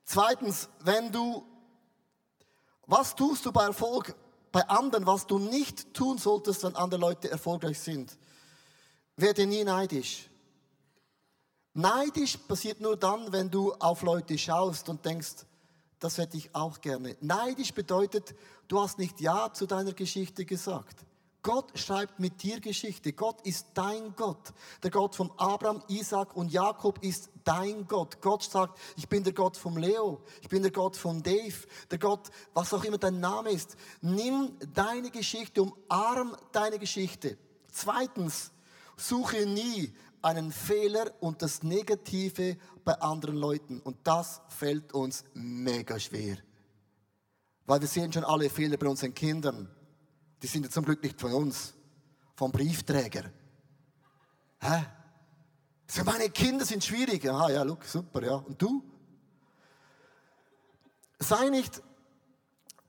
Zweitens, 0.05 0.69
wenn 0.81 1.11
du, 1.11 1.45
was 2.87 3.15
tust 3.15 3.47
du 3.47 3.53
bei 3.53 3.65
Erfolg 3.65 4.15
bei 4.53 4.69
anderen, 4.69 5.07
was 5.07 5.27
du 5.27 5.39
nicht 5.39 5.93
tun 5.95 6.19
solltest, 6.19 6.63
wenn 6.63 6.77
andere 6.77 7.01
Leute 7.01 7.31
erfolgreich 7.31 7.81
sind? 7.81 8.17
Werde 9.17 9.47
nie 9.47 9.65
neidisch. 9.65 10.29
Neidisch 11.73 12.37
passiert 12.37 12.81
nur 12.81 12.97
dann, 12.97 13.33
wenn 13.33 13.51
du 13.51 13.73
auf 13.75 14.03
Leute 14.03 14.39
schaust 14.39 14.89
und 14.89 15.05
denkst, 15.05 15.45
das 15.99 16.19
hätte 16.19 16.37
ich 16.37 16.55
auch 16.55 16.81
gerne. 16.81 17.17
Neidisch 17.21 17.73
bedeutet, 17.73 18.35
du 18.69 18.81
hast 18.81 18.99
nicht 18.99 19.21
Ja 19.21 19.53
zu 19.53 19.67
deiner 19.67 19.93
Geschichte 19.93 20.45
gesagt. 20.45 21.05
Gott 21.45 21.79
schreibt 21.79 22.19
mit 22.19 22.43
dir 22.43 22.59
Geschichte. 22.59 23.13
Gott 23.13 23.43
ist 23.43 23.67
dein 23.75 24.17
Gott. 24.17 24.55
Der 24.83 24.91
Gott 24.91 25.15
von 25.15 25.31
Abraham, 25.37 25.83
Isaac 25.89 26.35
und 26.35 26.51
Jakob 26.51 26.99
ist 27.05 27.29
dein 27.45 27.87
Gott. 27.87 28.23
Gott 28.23 28.43
sagt, 28.43 28.79
ich 28.97 29.07
bin 29.09 29.23
der 29.23 29.35
Gott 29.35 29.59
vom 29.59 29.77
Leo, 29.77 30.23
ich 30.41 30.49
bin 30.49 30.63
der 30.63 30.73
Gott 30.73 30.97
von 30.97 31.23
Dave, 31.23 31.55
der 31.91 31.99
Gott, 31.99 32.31
was 32.55 32.73
auch 32.73 32.83
immer 32.83 32.97
dein 32.97 33.21
Name 33.21 33.51
ist. 33.51 33.77
Nimm 34.01 34.57
deine 34.73 35.11
Geschichte, 35.11 35.63
umarm 35.63 36.35
deine 36.51 36.79
Geschichte. 36.79 37.37
Zweitens, 37.71 38.51
suche 38.97 39.45
nie 39.45 39.93
einen 40.23 40.51
Fehler 40.51 41.13
und 41.21 41.43
das 41.43 41.63
Negative 41.63 42.57
bei 42.87 42.95
anderen 43.03 43.37
Leuten. 43.37 43.81
Und 43.81 43.99
das 44.05 44.41
fällt 44.49 44.95
uns 44.95 45.25
mega 45.35 46.01
schwer. 46.01 46.39
Weil 47.67 47.83
wir 47.83 47.89
sehen 47.89 48.11
schon 48.11 48.25
alle 48.25 48.49
Fehler 48.49 48.79
bei 48.79 48.89
unseren 48.89 49.13
Kindern. 49.13 49.69
Die 50.45 50.49
sind 50.49 50.63
ja 50.63 50.71
zum 50.71 50.85
Glück 50.85 51.03
nicht 51.03 51.19
von 51.19 51.33
uns, 51.33 51.73
vom 52.37 52.53
Briefträger. 52.53 53.31
Hä? 54.61 54.85
So, 55.87 56.05
meine 56.05 56.29
Kinder 56.29 56.67
sind 56.67 56.85
schwierig. 56.85 57.27
Aha, 57.27 57.51
ja, 57.51 57.63
look, 57.63 57.83
super, 57.87 58.23
ja. 58.23 58.35
Und 58.35 58.61
du? 58.61 58.85
Sei 61.19 61.49
nicht, 61.49 61.81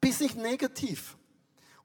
bist 0.02 0.20
nicht 0.20 0.36
negativ. 0.36 1.16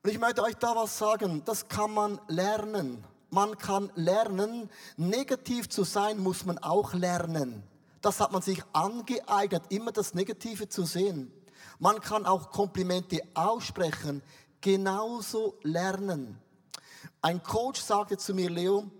Und 0.02 0.10
ich 0.10 0.18
möchte 0.18 0.42
euch 0.42 0.56
da 0.56 0.74
was 0.74 0.98
sagen, 0.98 1.44
das 1.44 1.68
kann 1.68 1.94
man 1.94 2.20
lernen. 2.26 3.04
Man 3.30 3.56
kann 3.56 3.92
lernen, 3.94 4.68
negativ 4.96 5.68
zu 5.68 5.84
sein, 5.84 6.18
muss 6.18 6.44
man 6.44 6.58
auch 6.58 6.94
lernen. 6.94 7.62
Das 8.00 8.18
hat 8.18 8.32
man 8.32 8.42
sich 8.42 8.60
angeeignet, 8.72 9.62
immer 9.68 9.92
das 9.92 10.14
Negative 10.14 10.68
zu 10.68 10.82
sehen. 10.82 11.30
Man 11.78 12.00
kann 12.00 12.26
auch 12.26 12.50
Komplimente 12.50 13.22
aussprechen, 13.34 14.20
genauso 14.60 15.58
lernen. 15.62 16.40
Ein 17.22 17.42
Coach 17.42 17.80
sagte 17.80 18.16
zu 18.16 18.34
mir, 18.34 18.50
Leo, 18.50 18.90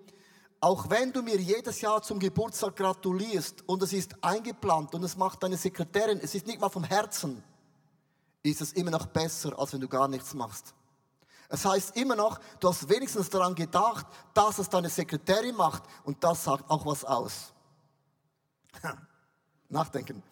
auch 0.60 0.90
wenn 0.90 1.12
du 1.12 1.22
mir 1.22 1.40
jedes 1.40 1.80
Jahr 1.80 2.02
zum 2.02 2.18
Geburtstag 2.18 2.76
gratulierst 2.76 3.66
und 3.66 3.82
es 3.82 3.92
ist 3.94 4.22
eingeplant 4.22 4.94
und 4.94 5.02
es 5.02 5.16
macht 5.16 5.42
deine 5.42 5.56
Sekretärin, 5.56 6.20
es 6.22 6.34
ist 6.34 6.46
nicht 6.46 6.60
mal 6.60 6.68
vom 6.68 6.84
Herzen, 6.84 7.42
ist 8.42 8.60
es 8.60 8.72
immer 8.74 8.90
noch 8.90 9.06
besser, 9.06 9.58
als 9.58 9.72
wenn 9.72 9.80
du 9.80 9.88
gar 9.88 10.06
nichts 10.08 10.34
machst. 10.34 10.74
Es 11.48 11.64
heißt 11.64 11.96
immer 11.96 12.14
noch, 12.14 12.38
du 12.60 12.68
hast 12.68 12.88
wenigstens 12.88 13.28
daran 13.30 13.54
gedacht, 13.54 14.06
dass 14.34 14.58
es 14.58 14.68
deine 14.68 14.88
Sekretärin 14.88 15.56
macht 15.56 15.82
und 16.04 16.22
das 16.22 16.44
sagt 16.44 16.70
auch 16.70 16.84
was 16.84 17.04
aus. 17.04 17.52
Nachdenken. 19.68 20.22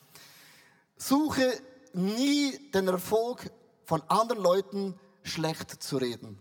Suche 0.96 1.60
nie 1.92 2.70
den 2.70 2.88
Erfolg 2.88 3.50
von 3.84 4.02
anderen 4.08 4.42
Leuten 4.42 5.00
schlecht 5.28 5.82
zu 5.82 5.96
reden. 5.96 6.38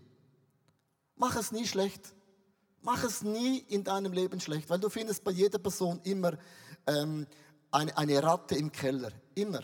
Mach 1.16 1.36
es 1.36 1.52
nie 1.52 1.68
schlecht. 1.68 2.14
Mach 2.82 3.04
es 3.04 3.22
nie 3.22 3.60
in 3.68 3.84
deinem 3.84 4.14
Leben 4.14 4.40
schlecht, 4.40 4.70
weil 4.70 4.80
du 4.80 4.90
findest 4.90 5.24
bei 5.24 5.32
jeder 5.32 5.60
Person 5.60 6.00
immer 6.04 6.38
ähm, 6.86 7.28
eine, 7.72 7.98
eine 7.98 8.24
Ratte 8.24 8.56
im 8.56 8.72
Keller. 8.72 9.12
Immer. 9.36 9.62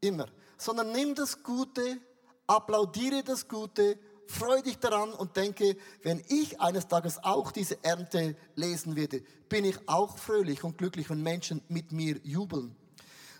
Immer. 0.00 0.26
Sondern 0.56 0.92
nimm 0.92 1.14
das 1.14 1.42
Gute, 1.42 1.98
applaudiere 2.46 3.22
das 3.22 3.46
Gute, 3.48 3.98
freu 4.26 4.62
dich 4.62 4.78
daran 4.78 5.12
und 5.12 5.36
denke, 5.36 5.76
wenn 6.02 6.22
ich 6.28 6.60
eines 6.60 6.88
Tages 6.88 7.22
auch 7.22 7.52
diese 7.52 7.82
Ernte 7.84 8.36
lesen 8.54 8.96
werde, 8.96 9.22
bin 9.48 9.64
ich 9.64 9.76
auch 9.88 10.18
fröhlich 10.18 10.64
und 10.64 10.78
glücklich, 10.78 11.10
wenn 11.10 11.22
Menschen 11.22 11.62
mit 11.68 11.92
mir 11.92 12.18
jubeln. 12.22 12.74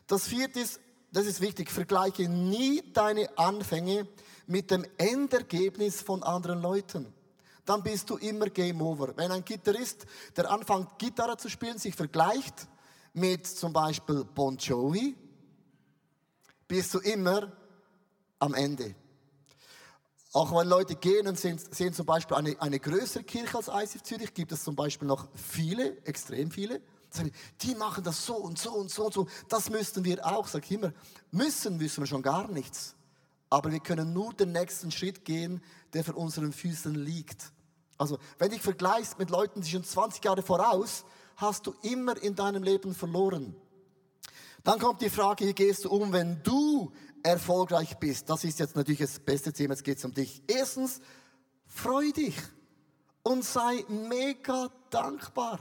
Das 0.06 0.28
vierte 0.28 0.60
ist, 0.60 0.80
das 1.12 1.26
ist 1.26 1.40
wichtig, 1.40 1.70
vergleiche 1.70 2.28
nie 2.28 2.82
deine 2.92 3.38
Anfänge 3.38 4.06
mit 4.46 4.70
dem 4.70 4.86
Endergebnis 4.98 6.02
von 6.02 6.22
anderen 6.22 6.60
Leuten. 6.60 7.12
Dann 7.64 7.82
bist 7.82 8.08
du 8.10 8.16
immer 8.16 8.48
Game 8.48 8.80
Over. 8.80 9.16
Wenn 9.16 9.32
ein 9.32 9.44
Gitarrist, 9.44 10.06
der 10.36 10.50
anfängt 10.50 10.98
Gitarre 10.98 11.36
zu 11.36 11.48
spielen, 11.48 11.78
sich 11.78 11.94
vergleicht 11.94 12.68
mit 13.12 13.46
zum 13.46 13.72
Beispiel 13.72 14.24
Bon 14.24 14.56
Jovi, 14.56 15.16
bist 16.68 16.94
du 16.94 17.00
immer 17.00 17.52
am 18.38 18.54
Ende. 18.54 18.94
Auch 20.32 20.52
wenn 20.52 20.68
Leute 20.68 20.96
gehen 20.96 21.26
und 21.26 21.38
sehen, 21.38 21.58
sehen 21.58 21.94
zum 21.94 22.04
Beispiel 22.04 22.36
eine, 22.36 22.60
eine 22.60 22.78
größere 22.78 23.24
Kirche 23.24 23.56
als 23.56 23.68
ICF 23.68 24.02
Zürich, 24.02 24.34
gibt 24.34 24.52
es 24.52 24.62
zum 24.62 24.76
Beispiel 24.76 25.08
noch 25.08 25.28
viele, 25.34 25.96
extrem 26.04 26.50
viele. 26.50 26.82
Die 27.62 27.74
machen 27.74 28.04
das 28.04 28.24
so 28.24 28.36
und 28.36 28.58
so 28.58 28.72
und 28.72 28.90
so 28.90 29.06
und 29.06 29.14
so. 29.14 29.26
Das 29.48 29.70
müssten 29.70 30.04
wir 30.04 30.24
auch. 30.26 30.48
Sag 30.48 30.64
ich 30.64 30.72
immer, 30.72 30.92
müssen 31.30 31.76
müssen 31.76 32.02
wir 32.02 32.06
schon 32.06 32.22
gar 32.22 32.48
nichts. 32.48 32.94
Aber 33.48 33.70
wir 33.70 33.80
können 33.80 34.12
nur 34.12 34.32
den 34.34 34.52
nächsten 34.52 34.90
Schritt 34.90 35.24
gehen, 35.24 35.62
der 35.92 36.04
vor 36.04 36.16
unseren 36.16 36.52
Füßen 36.52 36.94
liegt. 36.94 37.52
Also, 37.98 38.18
wenn 38.38 38.48
du 38.48 38.54
dich 38.54 38.62
vergleichst 38.62 39.18
mit 39.18 39.30
Leuten, 39.30 39.62
die 39.62 39.70
schon 39.70 39.84
20 39.84 40.22
Jahre 40.24 40.42
voraus, 40.42 41.04
hast 41.36 41.66
du 41.66 41.74
immer 41.82 42.20
in 42.20 42.34
deinem 42.34 42.62
Leben 42.62 42.94
verloren. 42.94 43.54
Dann 44.64 44.78
kommt 44.78 45.00
die 45.00 45.10
Frage, 45.10 45.46
wie 45.46 45.52
gehst 45.52 45.84
du 45.84 45.90
um, 45.90 46.12
wenn 46.12 46.42
du 46.42 46.92
erfolgreich 47.22 47.96
bist? 47.98 48.28
Das 48.28 48.42
ist 48.42 48.58
jetzt 48.58 48.74
natürlich 48.74 49.00
das 49.00 49.20
beste 49.20 49.52
Thema, 49.52 49.74
jetzt 49.74 49.84
geht 49.84 49.98
es 49.98 50.04
um 50.04 50.12
dich. 50.12 50.42
Erstens, 50.48 51.00
freu 51.66 52.10
dich 52.10 52.36
und 53.22 53.44
sei 53.44 53.84
mega 53.88 54.70
dankbar. 54.90 55.60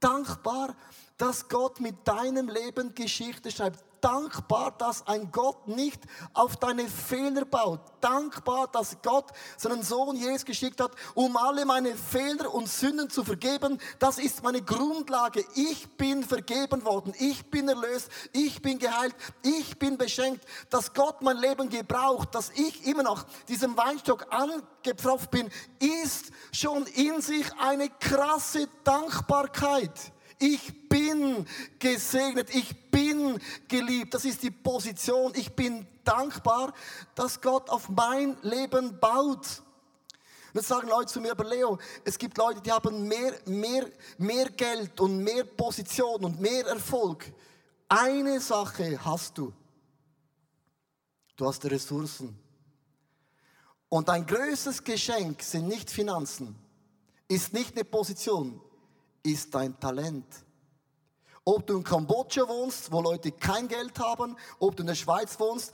Dankbar, 0.00 0.74
dass 1.16 1.48
Gott 1.48 1.78
mit 1.80 2.08
deinem 2.08 2.48
Leben 2.48 2.94
Geschichte 2.94 3.50
schreibt 3.50 3.84
dankbar, 4.00 4.72
dass 4.78 5.06
ein 5.06 5.30
Gott 5.30 5.68
nicht 5.68 6.00
auf 6.34 6.56
deine 6.56 6.88
Fehler 6.88 7.44
baut. 7.44 7.80
Dankbar, 8.00 8.68
dass 8.68 8.96
Gott 9.02 9.26
seinen 9.56 9.82
Sohn 9.82 10.16
Jesus 10.16 10.44
geschickt 10.44 10.80
hat, 10.80 10.92
um 11.14 11.36
alle 11.36 11.64
meine 11.64 11.94
Fehler 11.94 12.52
und 12.52 12.68
Sünden 12.68 13.10
zu 13.10 13.24
vergeben. 13.24 13.78
Das 13.98 14.18
ist 14.18 14.42
meine 14.42 14.62
Grundlage. 14.62 15.44
Ich 15.54 15.88
bin 15.96 16.24
vergeben 16.24 16.84
worden. 16.84 17.14
Ich 17.18 17.50
bin 17.50 17.68
erlöst. 17.68 18.10
Ich 18.32 18.62
bin 18.62 18.78
geheilt. 18.78 19.14
Ich 19.42 19.78
bin 19.78 19.98
beschenkt. 19.98 20.44
Dass 20.70 20.92
Gott 20.94 21.22
mein 21.22 21.36
Leben 21.36 21.68
gebraucht, 21.68 22.34
dass 22.34 22.50
ich 22.50 22.86
immer 22.86 23.02
noch 23.02 23.24
diesem 23.48 23.76
Weinstock 23.76 24.26
angepfropft 24.30 25.30
bin, 25.30 25.50
ist 25.78 26.30
schon 26.52 26.86
in 26.86 27.20
sich 27.20 27.46
eine 27.58 27.88
krasse 27.88 28.68
Dankbarkeit. 28.84 30.12
Ich 30.42 30.88
bin 30.88 31.46
gesegnet, 31.78 32.48
ich 32.54 32.89
bin 33.20 33.40
geliebt. 33.68 34.14
Das 34.14 34.24
ist 34.24 34.42
die 34.42 34.50
Position. 34.50 35.32
Ich 35.34 35.52
bin 35.54 35.86
dankbar, 36.04 36.72
dass 37.14 37.40
Gott 37.40 37.68
auf 37.70 37.88
mein 37.88 38.36
Leben 38.42 38.98
baut. 38.98 39.62
Und 40.52 40.56
jetzt 40.56 40.68
sagen 40.68 40.88
Leute 40.88 41.06
zu 41.06 41.20
mir, 41.20 41.32
aber 41.32 41.44
Leo, 41.44 41.78
es 42.04 42.18
gibt 42.18 42.36
Leute, 42.36 42.60
die 42.60 42.72
haben 42.72 43.06
mehr, 43.06 43.34
mehr, 43.46 43.86
mehr 44.18 44.50
Geld 44.50 45.00
und 45.00 45.18
mehr 45.18 45.44
Position 45.44 46.24
und 46.24 46.40
mehr 46.40 46.66
Erfolg. 46.66 47.32
Eine 47.88 48.40
Sache 48.40 48.98
hast 49.04 49.38
du. 49.38 49.52
Du 51.36 51.46
hast 51.46 51.64
Ressourcen. 51.64 52.36
Und 53.88 54.08
dein 54.08 54.26
größtes 54.26 54.82
Geschenk 54.82 55.42
sind 55.42 55.66
nicht 55.66 55.90
Finanzen, 55.90 56.54
ist 57.26 57.52
nicht 57.52 57.74
eine 57.74 57.84
Position, 57.84 58.60
ist 59.22 59.52
dein 59.52 59.78
Talent. 59.80 60.26
Ob 61.44 61.66
du 61.66 61.78
in 61.78 61.84
Kambodscha 61.84 62.46
wohnst, 62.46 62.92
wo 62.92 63.00
Leute 63.00 63.32
kein 63.32 63.66
Geld 63.66 63.98
haben, 63.98 64.36
ob 64.58 64.76
du 64.76 64.82
in 64.82 64.88
der 64.88 64.94
Schweiz 64.94 65.38
wohnst, 65.40 65.72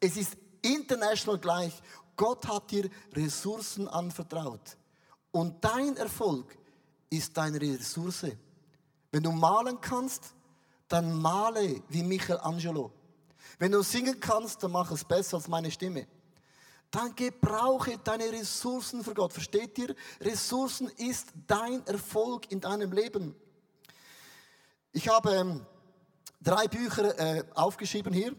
es 0.00 0.16
ist 0.16 0.36
international 0.62 1.38
gleich. 1.38 1.72
Gott 2.16 2.46
hat 2.46 2.70
dir 2.70 2.90
Ressourcen 3.12 3.88
anvertraut. 3.88 4.76
Und 5.30 5.64
dein 5.64 5.96
Erfolg 5.96 6.56
ist 7.10 7.36
deine 7.36 7.60
Ressource. 7.60 8.26
Wenn 9.10 9.22
du 9.22 9.32
malen 9.32 9.80
kannst, 9.80 10.34
dann 10.88 11.20
male 11.20 11.82
wie 11.88 12.02
Michelangelo. 12.02 12.92
Wenn 13.58 13.72
du 13.72 13.82
singen 13.82 14.18
kannst, 14.20 14.62
dann 14.62 14.72
mach 14.72 14.90
es 14.90 15.04
besser 15.04 15.36
als 15.36 15.48
meine 15.48 15.70
Stimme 15.70 16.06
dann 16.94 17.14
gebrauche 17.16 17.98
deine 17.98 18.30
Ressourcen 18.30 19.02
für 19.02 19.14
Gott. 19.14 19.32
Versteht 19.32 19.76
ihr? 19.78 19.96
Ressourcen 20.20 20.88
ist 20.96 21.28
dein 21.46 21.84
Erfolg 21.86 22.50
in 22.52 22.60
deinem 22.60 22.92
Leben. 22.92 23.34
Ich 24.96 25.08
habe 25.08 25.34
ähm, 25.34 25.66
drei 26.40 26.68
Bücher 26.68 27.18
äh, 27.18 27.42
aufgeschrieben 27.56 28.12
hier. 28.12 28.32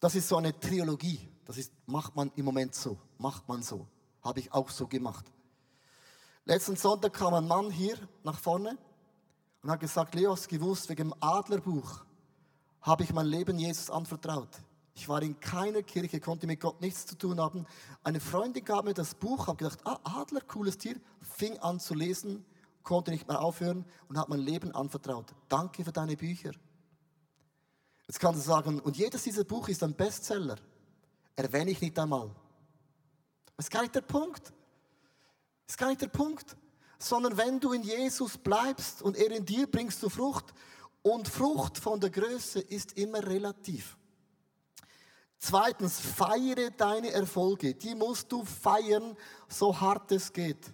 Das 0.00 0.14
ist 0.14 0.26
so 0.26 0.38
eine 0.38 0.58
Trilogie. 0.58 1.28
Das 1.44 1.58
ist, 1.58 1.70
macht 1.84 2.16
man 2.16 2.32
im 2.34 2.46
Moment 2.46 2.74
so. 2.74 2.98
Macht 3.18 3.46
man 3.46 3.62
so. 3.62 3.86
Habe 4.22 4.40
ich 4.40 4.50
auch 4.54 4.70
so 4.70 4.86
gemacht. 4.86 5.26
Letzten 6.46 6.76
Sonntag 6.76 7.12
kam 7.12 7.34
ein 7.34 7.46
Mann 7.46 7.70
hier 7.70 7.98
nach 8.24 8.38
vorne 8.38 8.78
und 9.62 9.70
hat 9.70 9.80
gesagt, 9.80 10.14
Leo, 10.14 10.32
hast 10.32 10.48
gewusst, 10.48 10.88
wegen 10.88 11.10
dem 11.10 11.14
Adlerbuch 11.20 12.06
habe 12.80 13.02
ich 13.02 13.12
mein 13.12 13.26
Leben 13.26 13.58
Jesus 13.58 13.90
anvertraut. 13.90 14.48
Ich 14.94 15.10
war 15.10 15.20
in 15.20 15.38
keiner 15.38 15.82
Kirche, 15.82 16.20
konnte 16.20 16.46
mit 16.46 16.58
Gott 16.58 16.80
nichts 16.80 17.04
zu 17.04 17.18
tun 17.18 17.38
haben. 17.38 17.66
Eine 18.02 18.20
Freundin 18.20 18.64
gab 18.64 18.86
mir 18.86 18.94
das 18.94 19.14
Buch, 19.14 19.46
habe 19.46 19.58
gedacht, 19.58 19.80
ah, 19.84 19.98
Adler, 20.04 20.40
cooles 20.40 20.78
Tier, 20.78 20.98
fing 21.36 21.58
an 21.58 21.80
zu 21.80 21.92
lesen, 21.92 22.46
konnte 22.88 23.10
nicht 23.10 23.28
mehr 23.28 23.40
aufhören 23.40 23.84
und 24.08 24.18
hat 24.18 24.30
mein 24.30 24.40
Leben 24.40 24.74
anvertraut. 24.74 25.34
Danke 25.48 25.84
für 25.84 25.92
deine 25.92 26.16
Bücher. 26.16 26.52
Jetzt 28.06 28.18
kannst 28.18 28.40
du 28.40 28.48
sagen, 28.48 28.80
und 28.80 28.96
jedes 28.96 29.24
dieser 29.24 29.44
Buch 29.44 29.68
ist 29.68 29.82
ein 29.82 29.94
Bestseller. 29.94 30.56
Erwähne 31.36 31.70
ich 31.70 31.82
nicht 31.82 31.98
einmal. 31.98 32.30
Das 33.56 33.66
ist 33.66 33.70
gar 33.70 33.82
nicht 33.82 33.94
der 33.94 34.00
Punkt. 34.00 34.54
Ist 35.66 35.76
gar 35.76 35.88
nicht 35.88 36.00
der 36.00 36.08
Punkt. 36.08 36.56
Sondern 36.98 37.36
wenn 37.36 37.60
du 37.60 37.72
in 37.72 37.82
Jesus 37.82 38.38
bleibst 38.38 39.02
und 39.02 39.18
er 39.18 39.30
in 39.32 39.44
dir, 39.44 39.70
bringst 39.70 40.02
du 40.02 40.08
Frucht. 40.08 40.54
Und 41.02 41.28
Frucht 41.28 41.76
von 41.76 42.00
der 42.00 42.08
Größe 42.08 42.60
ist 42.60 42.96
immer 42.96 43.22
relativ. 43.22 43.98
Zweitens, 45.36 46.00
feiere 46.00 46.70
deine 46.70 47.10
Erfolge. 47.10 47.74
Die 47.74 47.94
musst 47.94 48.32
du 48.32 48.44
feiern, 48.44 49.14
so 49.46 49.78
hart 49.78 50.10
es 50.10 50.32
geht. 50.32 50.72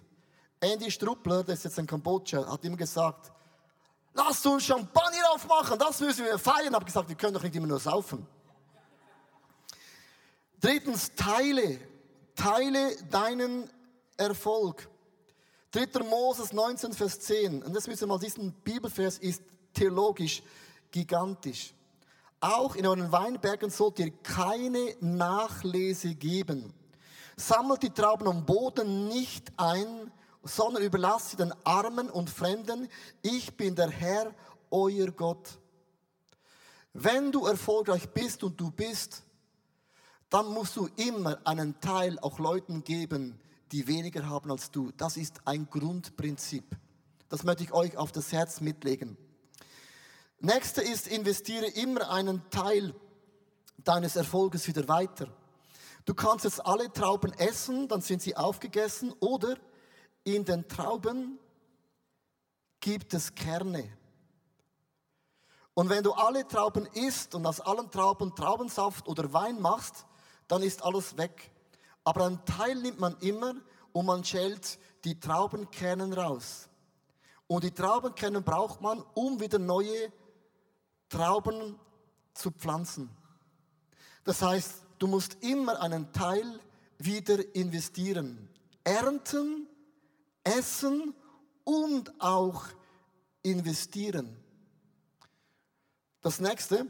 Andy 0.59 0.89
Struppler, 0.89 1.43
der 1.43 1.55
ist 1.55 1.63
jetzt 1.63 1.77
in 1.77 1.85
Kambodscha, 1.85 2.49
hat 2.49 2.63
ihm 2.63 2.77
gesagt, 2.77 3.31
lass 4.13 4.45
uns 4.45 4.63
Champagner 4.63 5.31
aufmachen, 5.33 5.77
das 5.77 5.99
müssen 5.99 6.25
wir 6.25 6.39
feiern. 6.39 6.67
Ich 6.69 6.73
habe 6.73 6.85
gesagt, 6.85 7.09
wir 7.09 7.15
können 7.15 7.33
doch 7.33 7.43
nicht 7.43 7.55
immer 7.55 7.67
nur 7.67 7.79
saufen. 7.79 8.25
Drittens, 10.59 11.11
teile, 11.15 11.79
teile 12.35 12.95
deinen 13.11 13.69
Erfolg. 14.17 14.89
3. 15.71 16.03
Moses 16.03 16.53
19, 16.53 16.93
Vers 16.93 17.19
10. 17.19 17.61
Und 17.61 17.75
das 17.75 17.87
müssen 17.87 18.01
wir 18.01 18.07
mal, 18.07 18.19
diesen 18.19 18.53
Bibelvers 18.63 19.17
ist 19.17 19.43
theologisch 19.73 20.41
gigantisch. 20.89 21.73
Auch 22.39 22.75
in 22.75 22.87
euren 22.87 23.11
Weinbergen 23.11 23.69
sollt 23.69 23.99
ihr 23.99 24.11
keine 24.23 24.95
Nachlese 25.01 26.15
geben. 26.15 26.73
Sammelt 27.35 27.83
die 27.83 27.89
Trauben 27.89 28.27
am 28.27 28.45
Boden 28.45 29.07
nicht 29.07 29.51
ein, 29.57 30.11
sondern 30.45 30.83
überlasst 30.83 31.31
sie 31.31 31.37
den 31.37 31.53
Armen 31.63 32.09
und 32.09 32.29
Fremden. 32.29 32.87
Ich 33.23 33.57
bin 33.57 33.75
der 33.75 33.89
Herr, 33.89 34.31
euer 34.69 35.07
Gott. 35.07 35.59
Wenn 36.93 37.31
du 37.31 37.47
erfolgreich 37.47 38.07
bist 38.09 38.43
und 38.43 38.59
du 38.59 38.69
bist, 38.69 39.23
dann 40.29 40.45
musst 40.47 40.75
du 40.75 40.87
immer 40.95 41.39
einen 41.45 41.79
Teil 41.81 42.19
auch 42.19 42.39
Leuten 42.39 42.83
geben, 42.83 43.39
die 43.71 43.87
weniger 43.87 44.29
haben 44.29 44.51
als 44.51 44.69
du. 44.69 44.91
Das 44.95 45.17
ist 45.17 45.41
ein 45.45 45.67
Grundprinzip. 45.69 46.63
Das 47.27 47.43
möchte 47.43 47.63
ich 47.63 47.73
euch 47.73 47.97
auf 47.97 48.11
das 48.11 48.31
Herz 48.31 48.61
mitlegen. 48.61 49.17
Nächste 50.39 50.81
ist, 50.81 51.07
investiere 51.07 51.65
immer 51.65 52.11
einen 52.11 52.47
Teil 52.51 52.93
deines 53.79 54.15
Erfolges 54.15 54.67
wieder 54.67 54.87
weiter. 54.87 55.27
Du 56.05 56.13
kannst 56.13 56.45
jetzt 56.45 56.63
alle 56.63 56.93
Trauben 56.93 57.33
essen, 57.33 57.87
dann 57.87 58.01
sind 58.01 58.21
sie 58.21 58.37
aufgegessen, 58.37 59.11
oder 59.19 59.57
in 60.25 60.43
den 60.43 60.67
Trauben 60.67 61.39
gibt 62.81 63.13
es 63.13 63.33
Kerne. 63.33 63.89
Und 65.73 65.89
wenn 65.89 66.03
du 66.03 66.13
alle 66.13 66.47
Trauben 66.47 66.85
isst 66.87 67.35
und 67.35 67.45
aus 67.45 67.61
allen 67.61 67.89
Trauben 67.91 68.35
Traubensaft 68.35 69.07
oder 69.07 69.31
Wein 69.31 69.61
machst, 69.61 70.05
dann 70.47 70.61
ist 70.61 70.83
alles 70.83 71.17
weg. 71.17 71.51
Aber 72.03 72.25
einen 72.25 72.43
Teil 72.45 72.75
nimmt 72.75 72.99
man 72.99 73.17
immer 73.19 73.55
und 73.91 74.05
man 74.05 74.23
schält 74.23 74.79
die 75.03 75.19
Traubenkernen 75.19 76.13
raus. 76.13 76.69
Und 77.47 77.63
die 77.63 77.71
Traubenkernen 77.71 78.43
braucht 78.43 78.81
man, 78.81 79.03
um 79.13 79.39
wieder 79.39 79.59
neue 79.59 80.11
Trauben 81.09 81.79
zu 82.33 82.51
pflanzen. 82.51 83.09
Das 84.23 84.41
heißt, 84.41 84.83
du 84.97 85.07
musst 85.07 85.43
immer 85.43 85.81
einen 85.81 86.11
Teil 86.11 86.59
wieder 86.97 87.55
investieren. 87.55 88.49
Ernten, 88.83 89.67
essen 90.45 91.13
und 91.65 92.21
auch 92.21 92.63
investieren. 93.41 94.37
Das 96.21 96.39
nächste, 96.39 96.87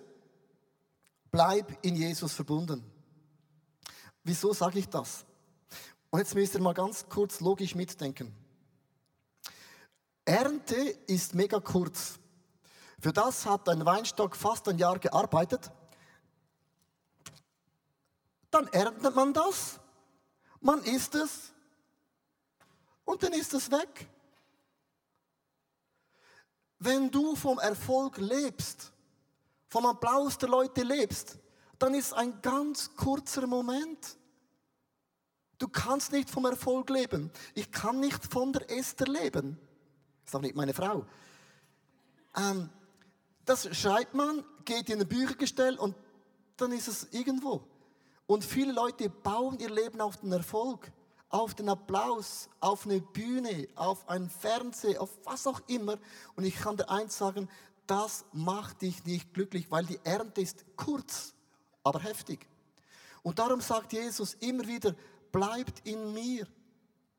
bleib 1.32 1.84
in 1.84 1.96
Jesus 1.96 2.34
verbunden. 2.34 2.84
Wieso 4.24 4.54
sage 4.54 4.80
ich 4.80 4.88
das? 4.88 5.26
Und 6.10 6.20
jetzt 6.20 6.36
müsst 6.36 6.54
ihr 6.54 6.62
mal 6.62 6.74
ganz 6.74 7.08
kurz 7.10 7.40
logisch 7.40 7.76
mitdenken. 7.76 8.34
Ernte 10.24 10.76
ist 11.08 11.36
mega 11.36 11.60
kurz. 11.60 12.20
Für 13.00 13.14
das 13.14 13.46
hat 13.46 13.68
ein 13.70 13.86
Weinstock 13.86 14.36
fast 14.36 14.68
ein 14.68 14.78
Jahr 14.78 14.98
gearbeitet. 14.98 15.72
Dann 18.50 18.68
erntet 18.70 19.16
man 19.16 19.34
das, 19.34 19.80
man 20.62 20.82
isst 20.84 21.14
es 21.16 21.52
und 23.06 23.24
dann 23.24 23.34
ist 23.34 23.54
es 23.54 23.72
weg. 23.72 24.10
Wenn 26.80 27.10
du 27.10 27.36
vom 27.36 27.60
Erfolg 27.60 28.18
lebst, 28.18 28.92
vom 29.70 29.86
Applaus 29.86 30.38
der 30.38 30.50
Leute 30.50 30.84
lebst, 30.84 31.38
dann 31.80 31.94
ist 31.94 32.14
ein 32.14 32.42
ganz 32.42 32.96
kurzer 32.96 33.48
Moment. 33.48 34.18
Du 35.58 35.68
kannst 35.68 36.12
nicht 36.12 36.30
vom 36.30 36.46
Erfolg 36.46 36.90
leben. 36.90 37.32
Ich 37.54 37.72
kann 37.72 38.00
nicht 38.00 38.26
von 38.32 38.52
der 38.52 38.70
Esther 38.70 39.08
leben. 39.08 39.58
Das 40.24 40.32
ist 40.32 40.36
auch 40.36 40.42
nicht 40.42 40.56
meine 40.56 40.74
Frau. 40.74 41.06
Ähm, 42.36 42.70
das 43.46 43.76
schreibt 43.78 44.14
man, 44.14 44.44
geht 44.66 44.90
in 44.90 45.00
ein 45.00 45.08
Büchergestell 45.08 45.78
und 45.78 45.96
dann 46.58 46.72
ist 46.72 46.88
es 46.88 47.08
irgendwo. 47.12 47.64
Und 48.28 48.44
viele 48.44 48.74
Leute 48.74 49.10
bauen 49.10 49.60
ihr 49.60 49.70
Leben 49.70 50.02
auf 50.02 50.18
den 50.18 50.32
Erfolg, 50.32 50.92
auf 51.36 51.54
den 51.54 51.68
Applaus, 51.68 52.48
auf 52.62 52.86
eine 52.86 53.02
Bühne, 53.02 53.68
auf 53.76 54.08
ein 54.08 54.30
Fernseher, 54.30 55.02
auf 55.02 55.10
was 55.26 55.46
auch 55.46 55.60
immer. 55.68 55.98
Und 56.38 56.46
ich 56.46 56.56
kann 56.56 56.78
dir 56.78 56.90
eins 56.90 57.18
sagen, 57.18 57.50
das 57.88 58.24
macht 58.32 58.82
dich 58.82 59.04
nicht 59.04 59.34
glücklich, 59.34 59.70
weil 59.70 59.86
die 59.86 60.00
Ernte 60.06 60.40
ist 60.40 60.64
kurz, 60.78 61.34
aber 61.84 62.00
heftig. 62.00 62.48
Und 63.22 63.38
darum 63.38 63.60
sagt 63.60 63.92
Jesus 63.92 64.36
immer 64.36 64.66
wieder, 64.66 64.96
bleibt 65.34 65.86
in 65.86 66.14
mir, 66.14 66.48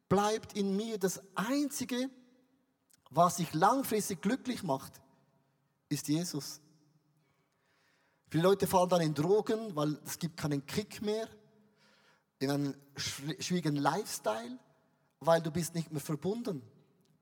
bleibt 0.09 0.55
in 0.55 0.75
mir. 0.75 0.97
Das 0.97 1.21
Einzige, 1.35 2.09
was 3.11 3.37
dich 3.37 3.53
langfristig 3.53 4.23
glücklich 4.23 4.63
macht, 4.63 4.95
ist 5.91 6.09
Jesus. 6.09 6.63
Viele 8.31 8.45
Leute 8.45 8.67
fallen 8.67 8.89
dann 8.89 9.03
in 9.03 9.13
Drogen, 9.13 9.77
weil 9.77 10.01
es 10.07 10.19
gibt 10.19 10.39
keinen 10.39 10.65
Kick 10.65 11.03
mehr, 11.03 11.29
in 12.39 12.51
einen 12.51 12.77
schwierigen 12.97 13.77
Lifestyle, 13.77 14.59
weil 15.21 15.41
du 15.41 15.51
bist 15.51 15.75
nicht 15.75 15.91
mehr 15.93 16.01
verbunden. 16.01 16.63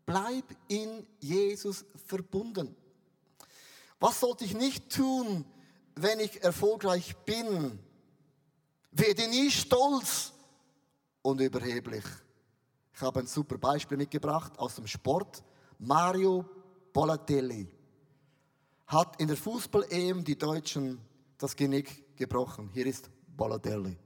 Bleib 0.06 0.44
in 0.68 1.06
Jesus 1.20 1.84
verbunden. 2.06 2.76
Was 4.00 4.20
sollte 4.20 4.44
ich 4.44 4.54
nicht 4.54 4.90
tun, 4.90 5.44
wenn 5.94 6.20
ich 6.20 6.42
erfolgreich 6.42 7.16
bin? 7.24 7.78
Werde 8.90 9.28
nie 9.28 9.50
stolz 9.50 10.32
und 11.22 11.40
überheblich. 11.40 12.04
Ich 12.92 13.00
habe 13.00 13.20
ein 13.20 13.26
super 13.26 13.58
Beispiel 13.58 13.96
mitgebracht 13.96 14.58
aus 14.58 14.76
dem 14.76 14.86
Sport. 14.86 15.42
Mario 15.78 16.44
Bolatelli 16.92 17.68
hat 18.86 19.20
in 19.20 19.28
der 19.28 19.36
Fußball-EM 19.36 20.22
die 20.22 20.38
Deutschen 20.38 21.00
das 21.38 21.56
Genick 21.56 22.16
gebrochen. 22.16 22.70
Hier 22.72 22.86
ist 22.86 23.10
Balotelli. 23.36 23.96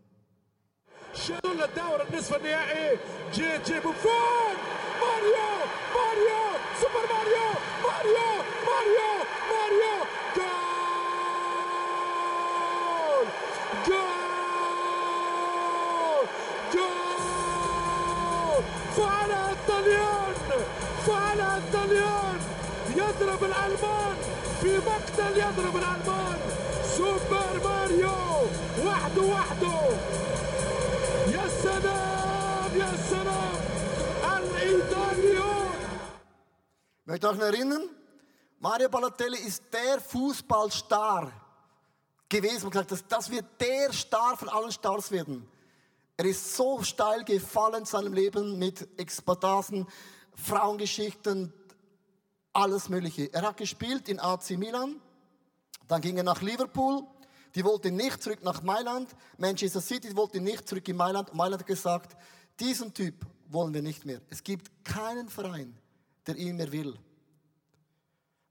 شغل 1.26 1.62
الدورة 1.62 2.06
النصف 2.10 2.36
النهائي. 2.36 2.98
جي 3.34 3.58
جي 3.66 3.80
بوفون 3.80 4.56
ماريو 5.00 5.50
ماريو 5.94 6.44
سوبر 6.80 7.04
ماريو 7.12 7.50
ماريو 7.84 8.30
ماريو 8.66 9.12
ماريو. 9.50 9.96
جول 10.36 10.56
جول 13.86 14.16
جول. 16.74 18.62
فعلها 18.96 19.50
الطليان 19.52 20.34
فعلها 21.06 21.56
الطليان 21.56 22.40
يضرب 22.96 23.42
الألمان 23.44 24.16
في 24.60 24.70
مقتل 24.78 25.32
يضرب 25.38 25.76
الألمان. 25.76 26.38
سوبر 26.96 27.54
ماريو 27.64 28.18
وحده 28.86 29.22
وحده 29.22 29.78
Ich 37.00 37.06
möchte 37.06 37.30
euch 37.30 37.38
erinnern, 37.38 37.88
Mario 38.58 38.90
Balotelli 38.90 39.38
ist 39.38 39.62
der 39.72 39.98
Fußballstar 39.98 41.32
gewesen 42.28 42.64
und 42.64 42.72
gesagt, 42.72 42.92
das, 42.92 43.06
das 43.08 43.30
wird 43.30 43.46
der 43.58 43.90
Star 43.94 44.36
von 44.36 44.50
allen 44.50 44.70
Stars 44.70 45.10
werden. 45.10 45.48
Er 46.18 46.26
ist 46.26 46.54
so 46.54 46.82
steil 46.82 47.24
gefallen 47.24 47.76
in 47.76 47.84
seinem 47.86 48.12
Leben 48.12 48.58
mit 48.58 48.86
Exploitasen, 48.98 49.86
Frauengeschichten, 50.34 51.50
alles 52.52 52.90
Mögliche. 52.90 53.32
Er 53.32 53.42
hat 53.42 53.56
gespielt 53.56 54.08
in 54.10 54.20
AC 54.20 54.50
Milan, 54.50 55.00
dann 55.86 56.02
ging 56.02 56.18
er 56.18 56.24
nach 56.24 56.42
Liverpool, 56.42 57.04
die 57.54 57.64
wollten 57.64 57.96
nicht 57.96 58.22
zurück 58.22 58.42
nach 58.42 58.62
Mailand, 58.62 59.08
Manchester 59.38 59.80
City 59.80 60.14
wollte 60.14 60.40
nicht 60.40 60.68
zurück 60.68 60.86
in 60.88 60.96
Mailand. 60.96 61.32
Mailand 61.32 61.62
hat 61.62 61.66
gesagt, 61.66 62.16
diesen 62.60 62.92
Typ 62.92 63.14
wollen 63.48 63.74
wir 63.74 63.82
nicht 63.82 64.04
mehr. 64.04 64.20
Es 64.30 64.42
gibt 64.42 64.84
keinen 64.84 65.28
Verein, 65.28 65.76
der 66.26 66.36
ihn 66.36 66.56
mehr 66.56 66.72
will. 66.72 66.98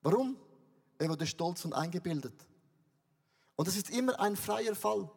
Warum? 0.01 0.37
Er 0.97 1.09
wurde 1.09 1.27
stolz 1.27 1.65
und 1.65 1.73
eingebildet. 1.73 2.33
Und 3.55 3.67
das 3.67 3.75
ist 3.75 3.89
immer 3.89 4.19
ein 4.19 4.35
freier 4.35 4.75
Fall. 4.75 5.09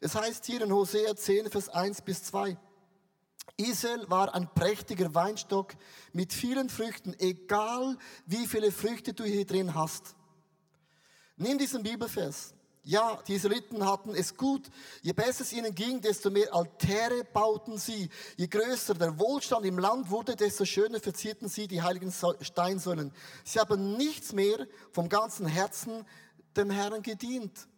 Es 0.00 0.14
heißt 0.14 0.44
hier 0.46 0.62
in 0.62 0.72
Hosea 0.72 1.16
10, 1.16 1.50
Vers 1.50 1.68
1 1.68 2.02
bis 2.02 2.22
2. 2.24 2.56
Israel 3.56 4.08
war 4.10 4.34
ein 4.34 4.52
prächtiger 4.52 5.14
Weinstock 5.14 5.74
mit 6.12 6.32
vielen 6.32 6.68
Früchten, 6.68 7.14
egal 7.18 7.96
wie 8.26 8.46
viele 8.46 8.72
Früchte 8.72 9.12
du 9.14 9.24
hier 9.24 9.46
drin 9.46 9.74
hast. 9.74 10.16
Nimm 11.36 11.58
diesen 11.58 11.82
Bibelvers. 11.82 12.53
Ja, 12.86 13.18
die 13.26 13.34
Israeliten 13.34 13.86
hatten 13.86 14.14
es 14.14 14.36
gut. 14.36 14.70
Je 15.00 15.14
besser 15.14 15.40
es 15.40 15.54
ihnen 15.54 15.74
ging, 15.74 16.02
desto 16.02 16.30
mehr 16.30 16.54
Altäre 16.54 17.24
bauten 17.24 17.78
sie. 17.78 18.10
Je 18.36 18.46
größer 18.46 18.92
der 18.92 19.18
Wohlstand 19.18 19.64
im 19.64 19.78
Land 19.78 20.10
wurde, 20.10 20.36
desto 20.36 20.66
schöner 20.66 21.00
verzierten 21.00 21.48
sie 21.48 21.66
die 21.66 21.80
heiligen 21.80 22.12
Steinsäulen. 22.42 23.10
Sie 23.42 23.58
haben 23.58 23.96
nichts 23.96 24.34
mehr 24.34 24.66
vom 24.92 25.08
ganzen 25.08 25.46
Herzen 25.46 26.04
dem 26.58 26.70
Herrn 26.70 27.02
gedient. 27.02 27.68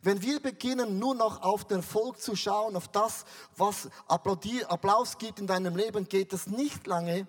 Wenn 0.00 0.22
wir 0.22 0.38
beginnen, 0.38 0.98
nur 0.98 1.16
noch 1.16 1.42
auf 1.42 1.64
den 1.64 1.78
Erfolg 1.78 2.20
zu 2.20 2.36
schauen, 2.36 2.76
auf 2.76 2.86
das, 2.86 3.24
was 3.56 3.88
Applaus 4.06 5.18
gibt 5.18 5.40
in 5.40 5.48
deinem 5.48 5.76
Leben, 5.76 6.08
geht 6.08 6.32
es 6.32 6.46
nicht 6.46 6.86
lange 6.86 7.26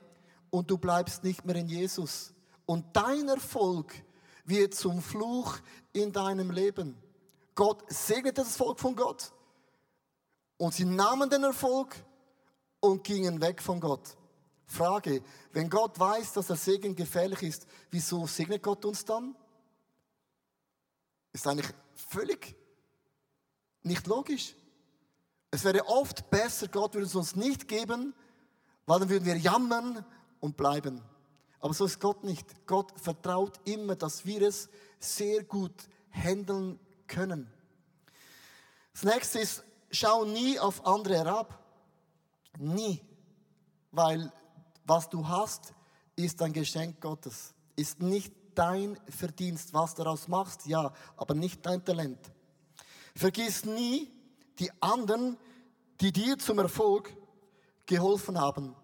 und 0.52 0.70
du 0.70 0.78
bleibst 0.78 1.24
nicht 1.24 1.46
mehr 1.46 1.56
in 1.56 1.68
Jesus. 1.68 2.32
Und 2.68 2.86
dein 2.94 3.28
Erfolg 3.28 3.92
wird 4.46 4.76
zum 4.76 5.02
Fluch 5.02 5.58
in 5.94 6.12
deinem 6.12 6.52
Leben. 6.52 7.03
Gott 7.56 7.84
segnete 7.92 8.42
das 8.42 8.56
Volk 8.56 8.80
von 8.80 8.96
Gott 8.96 9.32
und 10.58 10.74
sie 10.74 10.86
nahmen 10.86 11.30
den 11.30 11.44
Erfolg 11.44 11.96
und 12.80 13.04
gingen 13.04 13.42
weg 13.42 13.62
von 13.62 13.80
Gott. 13.80 14.18
Frage, 14.66 15.22
wenn 15.52 15.70
Gott 15.70 16.00
weiß, 16.00 16.34
dass 16.34 16.48
der 16.48 16.56
Segen 16.56 16.96
gefährlich 16.96 17.44
ist, 17.44 17.68
wieso 17.92 18.26
segnet 18.28 18.64
Gott 18.64 18.86
uns 18.86 19.06
dann? 19.06 19.36
Ist 21.32 21.48
eigentlich 21.48 21.70
völlig 21.94 22.56
nicht 23.84 24.08
logisch. 24.08 24.56
Es 25.52 25.64
wäre 25.64 25.88
oft 25.88 26.30
besser, 26.30 26.68
Gott 26.68 26.96
würde 26.96 27.06
es 27.06 27.16
uns 27.16 27.36
nicht 27.36 27.68
geben, 27.68 28.16
weil 28.86 29.00
dann 29.00 29.10
würden 29.10 29.26
wir 29.26 29.38
jammern 29.38 30.06
und 30.40 30.58
bleiben. 30.58 31.02
Aber 31.60 31.74
so 31.74 31.86
ist 31.86 32.00
Gott 32.00 32.24
nicht. 32.24 32.66
Gott 32.66 32.92
vertraut 33.00 33.60
immer, 33.66 33.96
dass 33.96 34.26
wir 34.26 34.42
es 34.42 34.70
sehr 35.00 35.44
gut 35.44 35.88
handeln 36.12 36.80
können. 37.14 37.52
Das 38.94 39.04
nächste 39.04 39.40
ist, 39.40 39.64
schau 39.92 40.26
nie 40.26 40.60
auf 40.60 40.86
andere 40.86 41.18
herab. 41.18 41.60
Nie. 42.58 43.02
Weil 43.92 44.32
was 44.86 45.10
du 45.10 45.28
hast, 45.28 45.74
ist 46.16 46.42
ein 46.42 46.54
Geschenk 46.54 47.00
Gottes. 47.00 47.54
Ist 47.76 48.02
nicht 48.02 48.34
dein 48.56 48.98
Verdienst. 49.10 49.74
Was 49.74 49.96
daraus 49.96 50.28
machst, 50.28 50.66
ja, 50.66 50.94
aber 51.16 51.34
nicht 51.34 51.66
dein 51.66 51.84
Talent. 51.84 52.20
Vergiss 53.16 53.66
nie 53.66 54.12
die 54.60 54.72
anderen, 54.82 55.38
die 56.02 56.12
dir 56.12 56.38
zum 56.38 56.60
Erfolg 56.60 57.16
geholfen 57.86 58.40
haben. 58.40 58.76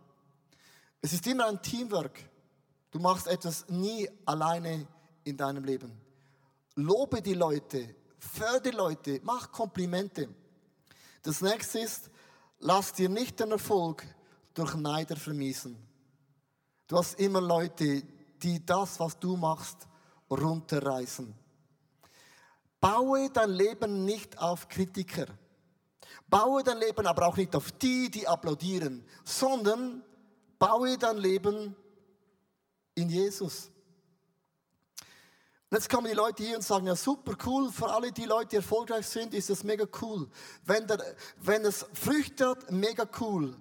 Es 1.01 1.13
ist 1.13 1.25
immer 1.27 1.47
ein 1.47 1.61
Teamwork. 1.61 2.19
Du 2.91 2.99
machst 2.99 3.27
etwas 3.27 3.67
nie 3.69 4.09
alleine 4.25 4.87
in 5.23 5.37
deinem 5.37 5.63
Leben. 5.63 5.91
Lobe 6.75 7.21
die 7.21 7.33
Leute, 7.33 7.95
fördere 8.19 8.71
die 8.71 8.77
Leute, 8.77 9.19
mach 9.23 9.51
Komplimente. 9.51 10.29
Das 11.23 11.41
nächste 11.41 11.79
ist, 11.79 12.09
lass 12.59 12.93
dir 12.93 13.09
nicht 13.09 13.39
den 13.39 13.51
Erfolg 13.51 14.03
durch 14.53 14.75
Neider 14.75 15.15
vermiesen. 15.15 15.77
Du 16.87 16.97
hast 16.97 17.19
immer 17.19 17.41
Leute, 17.41 18.03
die 18.41 18.65
das, 18.65 18.99
was 18.99 19.17
du 19.19 19.35
machst, 19.35 19.87
runterreißen. 20.29 21.33
Baue 22.79 23.29
dein 23.29 23.51
Leben 23.51 24.05
nicht 24.05 24.37
auf 24.37 24.67
Kritiker. 24.67 25.27
Baue 26.29 26.63
dein 26.63 26.77
Leben 26.77 27.05
aber 27.05 27.27
auch 27.27 27.37
nicht 27.37 27.55
auf 27.55 27.71
die, 27.73 28.09
die 28.09 28.27
applaudieren, 28.27 29.03
sondern 29.23 30.03
baue 30.57 30.97
dein 30.97 31.17
Leben 31.17 31.75
in 32.95 33.09
Jesus. 33.09 33.71
Und 35.69 35.77
jetzt 35.77 35.89
kommen 35.89 36.07
die 36.07 36.15
Leute 36.15 36.43
hier 36.43 36.55
und 36.55 36.63
sagen, 36.63 36.87
ja 36.87 36.95
super 36.95 37.35
cool, 37.45 37.71
für 37.71 37.91
alle 37.91 38.11
die 38.11 38.25
Leute, 38.25 38.47
die 38.47 38.55
erfolgreich 38.55 39.05
sind, 39.05 39.35
ist 39.35 39.51
das 39.51 39.63
mega 39.63 39.85
cool. 40.01 40.27
Wenn, 40.65 40.87
der, 40.87 41.15
wenn 41.37 41.63
es 41.63 41.85
Früchte 41.93 42.49
hat, 42.49 42.71
mega 42.71 43.07
cool. 43.19 43.55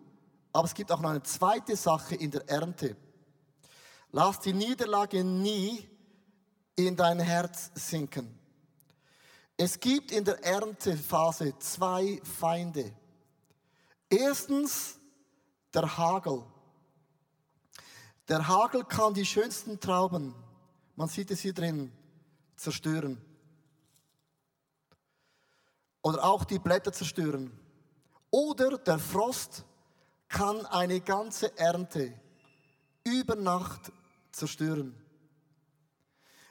Aber 0.53 0.67
es 0.67 0.73
gibt 0.73 0.91
auch 0.91 1.01
noch 1.01 1.11
eine 1.11 1.23
zweite 1.23 1.77
Sache 1.77 2.15
in 2.15 2.31
der 2.31 2.49
Ernte. 2.49 2.97
Lass 4.11 4.41
die 4.41 4.55
Niederlage 4.55 5.23
nie 5.23 5.87
in 6.77 6.97
dein 6.97 7.21
Herz 7.21 7.71
sinken. 7.75 8.39
Es 9.59 9.79
gibt 9.79 10.11
in 10.11 10.25
der 10.25 10.43
Erntephase 10.43 11.59
zwei 11.59 12.23
Feinde. 12.23 12.91
Erstens 14.09 14.99
der 15.75 15.99
Hagel. 15.99 16.43
Der 18.29 18.49
Hagel 18.49 18.85
kann 18.85 19.13
die 19.13 19.27
schönsten 19.27 19.79
Trauben, 19.79 20.35
man 20.97 21.09
sieht 21.09 21.31
es 21.31 21.41
hier 21.41 21.53
drin, 21.53 21.93
zerstören. 22.59 23.21
Oder 26.03 26.25
auch 26.25 26.45
die 26.45 26.59
Blätter 26.59 26.93
zerstören. 26.93 27.51
Oder 28.31 28.79
der 28.79 28.99
Frost 28.99 29.65
kann 30.29 30.67
eine 30.67 31.01
ganze 31.01 31.57
Ernte 31.59 32.13
über 33.05 33.35
Nacht 33.35 33.93
zerstören. 34.31 34.95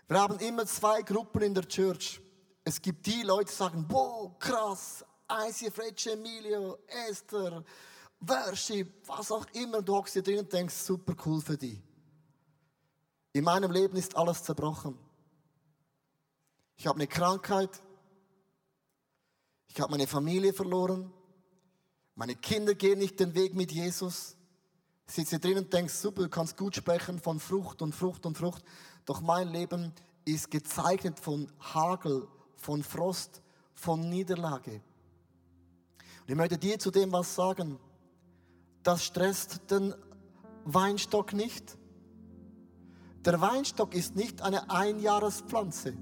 Wir 0.07 0.19
haben 0.19 0.39
immer 0.39 0.65
zwei 0.65 1.01
Gruppen 1.01 1.41
in 1.41 1.53
der 1.53 1.67
Church. 1.67 2.21
Es 2.63 2.81
gibt 2.81 3.05
die 3.05 3.21
Leute, 3.23 3.51
die 3.51 3.55
sagen, 3.55 3.85
wow, 3.89 4.37
krass, 4.39 5.05
ICF 5.29 5.79
Rich, 5.79 6.07
Emilio, 6.07 6.77
Esther, 6.87 7.63
Worship, 8.21 9.07
was 9.07 9.31
auch 9.31 9.45
immer. 9.53 9.81
Du 9.81 9.95
hockst 9.95 10.13
hier 10.13 10.23
drin 10.23 10.39
und 10.39 10.51
denkst, 10.51 10.73
super 10.73 11.13
cool 11.25 11.41
für 11.41 11.57
die. 11.57 11.81
In 13.33 13.43
meinem 13.43 13.71
Leben 13.71 13.95
ist 13.97 14.15
alles 14.15 14.43
zerbrochen. 14.43 14.97
Ich 16.77 16.85
habe 16.85 16.97
eine 16.97 17.07
Krankheit. 17.07 17.81
Ich 19.67 19.81
habe 19.81 19.91
meine 19.91 20.07
Familie 20.07 20.53
verloren. 20.53 21.11
Meine 22.15 22.35
Kinder 22.35 22.75
gehen 22.75 22.99
nicht 22.99 23.19
den 23.19 23.33
Weg 23.35 23.55
mit 23.55 23.71
Jesus. 23.71 24.37
Sitze 25.07 25.39
drin 25.39 25.57
und 25.57 25.73
denkst, 25.73 25.93
super, 25.93 26.23
du 26.23 26.29
kannst 26.29 26.57
gut 26.57 26.75
sprechen 26.75 27.19
von 27.19 27.39
Frucht 27.39 27.81
und 27.81 27.93
Frucht 27.93 28.25
und 28.25 28.37
Frucht. 28.37 28.63
Doch 29.05 29.21
mein 29.21 29.49
Leben 29.49 29.93
ist 30.25 30.51
gezeichnet 30.51 31.19
von 31.19 31.51
Hagel, 31.59 32.27
von 32.55 32.83
Frost, 32.83 33.41
von 33.73 34.09
Niederlage. 34.09 34.81
Und 36.21 36.29
ich 36.29 36.35
möchte 36.35 36.57
dir 36.57 36.77
zu 36.77 36.91
dem 36.91 37.11
was 37.11 37.33
sagen. 37.33 37.79
Das 38.83 39.03
stresst 39.03 39.71
den 39.71 39.95
Weinstock 40.65 41.33
nicht. 41.33 41.77
Der 43.25 43.39
Weinstock 43.41 43.93
ist 43.93 44.15
nicht 44.15 44.41
eine 44.41 44.69
Einjahrespflanze. 44.69 45.97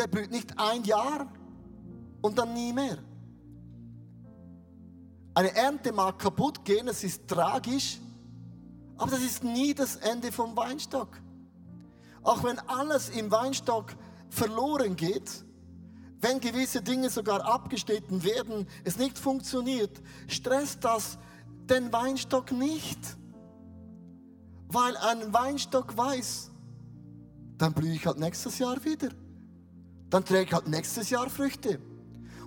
Der 0.00 0.06
blüht 0.06 0.30
nicht 0.30 0.58
ein 0.58 0.82
Jahr 0.84 1.30
und 2.22 2.38
dann 2.38 2.54
nie 2.54 2.72
mehr. 2.72 2.96
Eine 5.34 5.54
Ernte 5.54 5.92
mag 5.92 6.18
kaputt 6.18 6.64
gehen, 6.64 6.88
es 6.88 7.04
ist 7.04 7.28
tragisch, 7.28 8.00
aber 8.96 9.10
das 9.10 9.20
ist 9.20 9.44
nie 9.44 9.74
das 9.74 9.96
Ende 9.96 10.32
vom 10.32 10.56
Weinstock. 10.56 11.20
Auch 12.22 12.42
wenn 12.44 12.58
alles 12.60 13.10
im 13.10 13.30
Weinstock 13.30 13.94
verloren 14.30 14.96
geht, 14.96 15.44
wenn 16.22 16.40
gewisse 16.40 16.80
Dinge 16.80 17.10
sogar 17.10 17.44
abgeschnitten 17.44 18.24
werden, 18.24 18.66
es 18.84 18.96
nicht 18.96 19.18
funktioniert, 19.18 20.00
stresst 20.28 20.82
das 20.82 21.18
den 21.68 21.92
Weinstock 21.92 22.52
nicht. 22.52 22.98
Weil 24.68 24.96
ein 24.96 25.30
Weinstock 25.34 25.94
weiß, 25.94 26.52
dann 27.58 27.74
blühe 27.74 27.92
ich 27.92 28.06
halt 28.06 28.18
nächstes 28.18 28.58
Jahr 28.58 28.82
wieder. 28.82 29.10
Dann 30.10 30.24
träge 30.24 30.44
ich 30.44 30.52
halt 30.52 30.68
nächstes 30.68 31.08
Jahr 31.10 31.30
Früchte. 31.30 31.80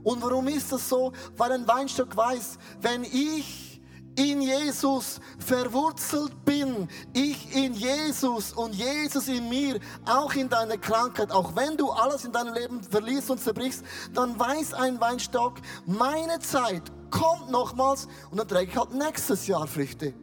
Und 0.03 0.21
warum 0.21 0.47
ist 0.47 0.71
das 0.71 0.87
so? 0.87 1.13
Weil 1.37 1.53
ein 1.53 1.67
Weinstock 1.67 2.15
weiß, 2.15 2.57
wenn 2.81 3.03
ich 3.05 3.81
in 4.15 4.41
Jesus 4.41 5.19
verwurzelt 5.39 6.45
bin, 6.45 6.87
ich 7.13 7.55
in 7.55 7.73
Jesus 7.73 8.53
und 8.53 8.75
Jesus 8.75 9.27
in 9.27 9.49
mir, 9.49 9.79
auch 10.05 10.33
in 10.33 10.49
deiner 10.49 10.77
Krankheit, 10.77 11.31
auch 11.31 11.55
wenn 11.55 11.77
du 11.77 11.89
alles 11.89 12.25
in 12.25 12.31
deinem 12.31 12.53
Leben 12.53 12.83
verlierst 12.83 13.31
und 13.31 13.39
zerbrichst, 13.39 13.83
dann 14.13 14.37
weiß 14.39 14.75
ein 14.75 14.99
Weinstock, 14.99 15.55
meine 15.85 16.39
Zeit 16.39 16.83
kommt 17.09 17.49
nochmals 17.49 18.07
und 18.29 18.39
dann 18.39 18.47
träge 18.47 18.71
ich 18.71 18.77
halt 18.77 18.93
nächstes 18.93 19.47
Jahr 19.47 19.65
Früchte. 19.67 20.13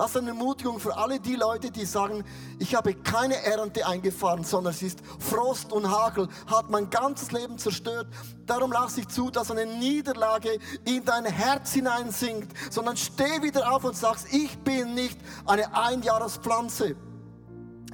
Das 0.00 0.12
ist 0.12 0.16
eine 0.16 0.30
Ermutigung 0.30 0.80
für 0.80 0.96
alle 0.96 1.20
die 1.20 1.36
Leute, 1.36 1.70
die 1.70 1.84
sagen, 1.84 2.24
ich 2.58 2.74
habe 2.74 2.94
keine 2.94 3.36
Ernte 3.44 3.86
eingefahren, 3.86 4.44
sondern 4.44 4.72
es 4.72 4.80
ist 4.80 5.00
Frost 5.18 5.74
und 5.74 5.90
Hagel, 5.90 6.26
hat 6.46 6.70
mein 6.70 6.88
ganzes 6.88 7.32
Leben 7.32 7.58
zerstört. 7.58 8.06
Darum 8.46 8.72
lasse 8.72 9.00
ich 9.00 9.08
zu, 9.08 9.30
dass 9.30 9.50
eine 9.50 9.66
Niederlage 9.66 10.58
in 10.86 11.04
dein 11.04 11.26
Herz 11.26 11.74
hineinsinkt, 11.74 12.50
sondern 12.70 12.96
steh 12.96 13.42
wieder 13.42 13.70
auf 13.70 13.84
und 13.84 13.94
sagst, 13.94 14.32
ich 14.32 14.58
bin 14.60 14.94
nicht 14.94 15.18
eine 15.44 15.76
Einjahrespflanze. 15.76 16.96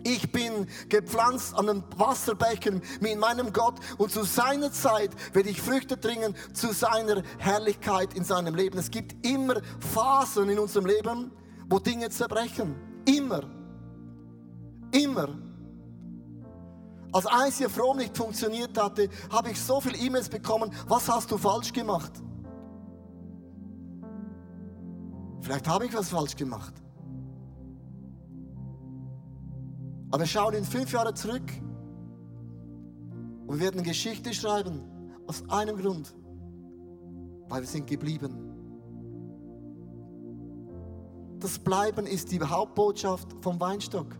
Ich 0.04 0.30
bin 0.30 0.68
gepflanzt 0.88 1.56
an 1.56 1.66
den 1.66 1.82
Wasserbächen 1.96 2.82
mit 3.00 3.18
meinem 3.18 3.52
Gott 3.52 3.80
und 3.98 4.12
zu 4.12 4.22
seiner 4.22 4.70
Zeit 4.70 5.10
werde 5.34 5.48
ich 5.48 5.60
Früchte 5.60 5.96
bringen 5.96 6.36
zu 6.52 6.72
seiner 6.72 7.24
Herrlichkeit 7.38 8.14
in 8.14 8.22
seinem 8.22 8.54
Leben. 8.54 8.78
Es 8.78 8.92
gibt 8.92 9.26
immer 9.26 9.56
Phasen 9.92 10.48
in 10.50 10.60
unserem 10.60 10.86
Leben, 10.86 11.32
wo 11.68 11.78
Dinge 11.78 12.08
zerbrechen. 12.10 12.74
Immer. 13.06 13.42
Immer. 14.92 15.28
Als 17.12 17.26
ICF 17.60 17.72
Fromm 17.72 17.98
nicht 17.98 18.16
funktioniert 18.16 18.76
hatte, 18.76 19.08
habe 19.30 19.50
ich 19.50 19.60
so 19.60 19.80
viele 19.80 19.96
E-Mails 19.96 20.28
bekommen, 20.28 20.70
was 20.86 21.08
hast 21.08 21.30
du 21.30 21.38
falsch 21.38 21.72
gemacht? 21.72 22.12
Vielleicht 25.40 25.68
habe 25.68 25.86
ich 25.86 25.94
was 25.94 26.08
falsch 26.08 26.36
gemacht. 26.36 26.74
Aber 30.10 30.20
wir 30.20 30.26
schauen 30.26 30.54
in 30.54 30.64
fünf 30.64 30.92
Jahre 30.92 31.14
zurück 31.14 31.52
und 33.46 33.58
wir 33.58 33.60
werden 33.60 33.82
Geschichte 33.82 34.34
schreiben 34.34 34.82
aus 35.26 35.42
einem 35.48 35.76
Grund, 35.76 36.14
weil 37.48 37.62
wir 37.62 37.68
sind 37.68 37.86
geblieben. 37.86 38.45
Das 41.38 41.58
Bleiben 41.58 42.06
ist 42.06 42.32
die 42.32 42.40
Hauptbotschaft 42.40 43.28
vom 43.42 43.60
Weinstock. 43.60 44.16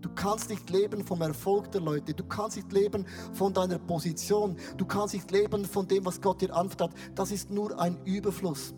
Du 0.00 0.08
kannst 0.14 0.50
nicht 0.50 0.68
leben 0.70 1.04
vom 1.04 1.20
Erfolg 1.20 1.70
der 1.72 1.80
Leute. 1.80 2.14
Du 2.14 2.24
kannst 2.24 2.56
nicht 2.56 2.72
leben 2.72 3.06
von 3.32 3.52
deiner 3.52 3.78
Position. 3.78 4.56
Du 4.76 4.84
kannst 4.84 5.14
nicht 5.14 5.30
leben 5.30 5.64
von 5.64 5.86
dem, 5.86 6.04
was 6.04 6.20
Gott 6.20 6.40
dir 6.40 6.54
anvertraut. 6.54 6.92
Das 7.14 7.30
ist 7.30 7.50
nur 7.50 7.78
ein 7.78 7.98
Überfluss. 8.04 8.74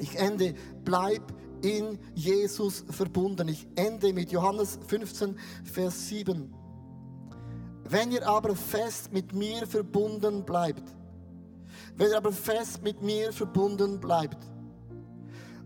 Ich 0.00 0.16
ende, 0.16 0.54
bleib 0.84 1.22
in 1.62 1.98
Jesus 2.14 2.84
verbunden. 2.88 3.48
Ich 3.48 3.66
ende 3.76 4.12
mit 4.12 4.32
Johannes 4.32 4.78
15, 4.86 5.36
Vers 5.64 6.08
7. 6.08 6.52
Wenn 7.84 8.12
ihr 8.12 8.26
aber 8.26 8.54
fest 8.54 9.12
mit 9.12 9.32
mir 9.32 9.66
verbunden 9.66 10.44
bleibt, 10.44 10.84
wenn 11.96 12.10
ihr 12.10 12.16
aber 12.16 12.32
fest 12.32 12.82
mit 12.82 13.02
mir 13.02 13.32
verbunden 13.32 14.00
bleibt, 14.00 14.49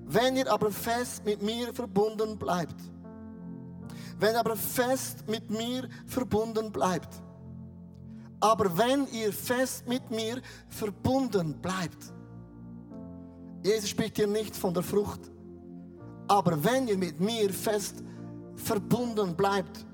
wenn 0.07 0.37
ihr 0.37 0.51
aber 0.51 0.71
fest 0.71 1.25
mit 1.25 1.43
mir 1.43 1.73
verbunden 1.73 2.39
bleibt, 2.39 2.77
wenn 4.19 4.37
aber 4.37 4.57
fest 4.57 5.25
mit 5.29 5.51
mir 5.51 5.89
verbunden 6.07 6.71
bleibt, 6.71 7.23
aber 8.41 8.77
wenn 8.77 9.07
ihr 9.13 9.33
fest 9.33 9.89
mit 9.89 10.11
mir 10.11 10.41
verbunden 10.69 11.61
bleibt, 11.61 12.13
Jesus 13.63 13.89
spricht 13.89 14.17
hier 14.17 14.27
nicht 14.27 14.55
von 14.55 14.75
der 14.75 14.83
Frucht, 14.83 15.21
aber 16.29 16.63
wenn 16.63 16.87
ihr 16.87 16.99
mit 16.99 17.19
mir 17.21 17.51
fest 17.53 18.03
verbunden 18.57 19.35
bleibt 19.35 19.87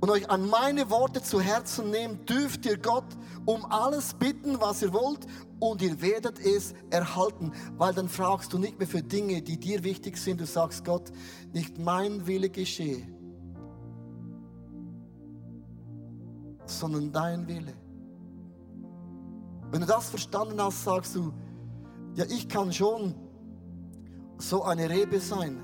und 0.00 0.10
euch 0.10 0.30
an 0.30 0.48
meine 0.48 0.90
Worte 0.90 1.22
zu 1.22 1.40
Herzen 1.40 1.90
nehmt, 1.90 2.28
dürft 2.28 2.64
ihr 2.64 2.78
Gott 2.78 3.04
um 3.44 3.66
alles 3.66 4.14
bitten, 4.14 4.60
was 4.60 4.82
ihr 4.82 4.92
wollt, 4.92 5.26
und 5.58 5.82
ihr 5.82 6.00
werdet 6.00 6.38
es 6.38 6.74
erhalten, 6.88 7.52
weil 7.76 7.92
dann 7.92 8.08
fragst 8.08 8.52
du 8.52 8.58
nicht 8.58 8.78
mehr 8.78 8.88
für 8.88 9.02
Dinge, 9.02 9.42
die 9.42 9.58
dir 9.58 9.84
wichtig 9.84 10.16
sind. 10.16 10.40
Du 10.40 10.46
sagst 10.46 10.86
Gott, 10.86 11.12
nicht 11.52 11.78
mein 11.78 12.26
Wille 12.26 12.48
geschehe, 12.48 13.06
sondern 16.64 17.12
dein 17.12 17.46
Wille. 17.46 17.74
Wenn 19.70 19.82
du 19.82 19.86
das 19.86 20.08
verstanden 20.08 20.60
hast, 20.62 20.82
sagst 20.82 21.14
du, 21.14 21.32
ja, 22.14 22.24
ich 22.24 22.48
kann 22.48 22.72
schon 22.72 23.14
so 24.38 24.62
eine 24.64 24.88
Rebe 24.88 25.20
sein, 25.20 25.60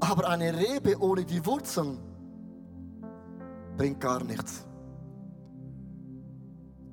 aber 0.00 0.28
eine 0.30 0.56
Rebe 0.56 0.98
ohne 0.98 1.26
die 1.26 1.44
Wurzeln 1.44 1.98
bringt 3.80 3.98
gar 3.98 4.22
nichts. 4.22 4.66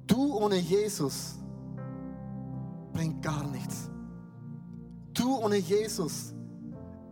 Du 0.06 0.38
ohne 0.38 0.56
Jesus 0.56 1.38
bringt 2.94 3.22
gar 3.22 3.46
nichts. 3.46 3.90
Du 5.14 5.36
ohne 5.36 5.58
Jesus 5.58 6.34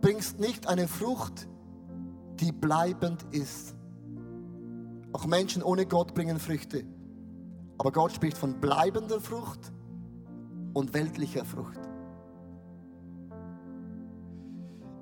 bringst 0.00 0.40
nicht 0.40 0.66
eine 0.66 0.88
Frucht, 0.88 1.46
die 2.40 2.52
bleibend 2.52 3.26
ist. 3.32 3.74
Auch 5.12 5.26
Menschen 5.26 5.62
ohne 5.62 5.84
Gott 5.84 6.14
bringen 6.14 6.38
Früchte. 6.38 6.86
Aber 7.76 7.92
Gott 7.92 8.12
spricht 8.12 8.38
von 8.38 8.58
bleibender 8.58 9.20
Frucht 9.20 9.74
und 10.72 10.94
weltlicher 10.94 11.44
Frucht. 11.44 11.85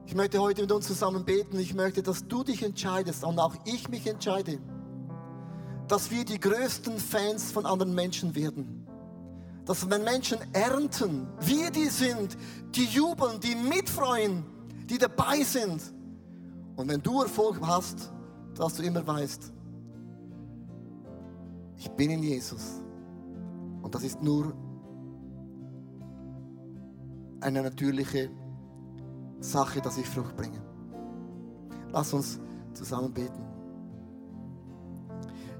Ich 0.07 0.14
möchte 0.14 0.38
heute 0.40 0.62
mit 0.62 0.73
uns 0.73 0.87
zusammen 0.87 1.25
beten. 1.25 1.59
Ich 1.59 1.75
möchte, 1.75 2.03
dass 2.03 2.27
du 2.27 2.45
dich 2.45 2.62
entscheidest 2.62 3.25
und 3.25 3.38
auch 3.38 3.55
ich 3.64 3.88
mich 3.88 4.07
entscheide, 4.07 4.59
dass 5.88 6.11
wir 6.11 6.25
die 6.25 6.38
größten 6.38 6.99
Fans 6.99 7.53
von 7.53 7.67
anderen 7.67 7.95
Menschen 7.95 8.35
werden. 8.35 8.87
Dass 9.64 9.88
wenn 9.88 10.05
Menschen 10.05 10.38
ernten, 10.53 11.27
wir 11.40 11.71
die 11.71 11.88
sind, 11.88 12.37
die 12.75 12.85
jubeln, 12.85 13.40
die 13.40 13.55
mitfreuen, 13.55 14.45
die 14.90 14.99
dabei 14.99 15.43
sind. 15.43 15.83
Und 16.77 16.88
wenn 16.88 17.01
du 17.01 17.23
Erfolg 17.23 17.61
hast, 17.62 18.12
dass 18.55 18.75
du 18.75 18.83
immer 18.83 19.07
weißt, 19.07 19.53
ich 21.79 21.90
bin 21.93 22.11
in 22.11 22.23
Jesus. 22.23 22.83
Und 23.83 23.95
das 23.95 24.05
ist 24.05 24.23
nur 24.23 24.55
eine 27.40 27.62
natürliche 27.62 28.31
Sache, 29.40 29.81
dass 29.81 29.99
ich 29.99 30.09
Frucht 30.09 30.37
bringe. 30.37 30.61
Lass 31.92 32.12
uns 32.12 32.40
zusammen 32.73 33.12
beten. 33.12 33.42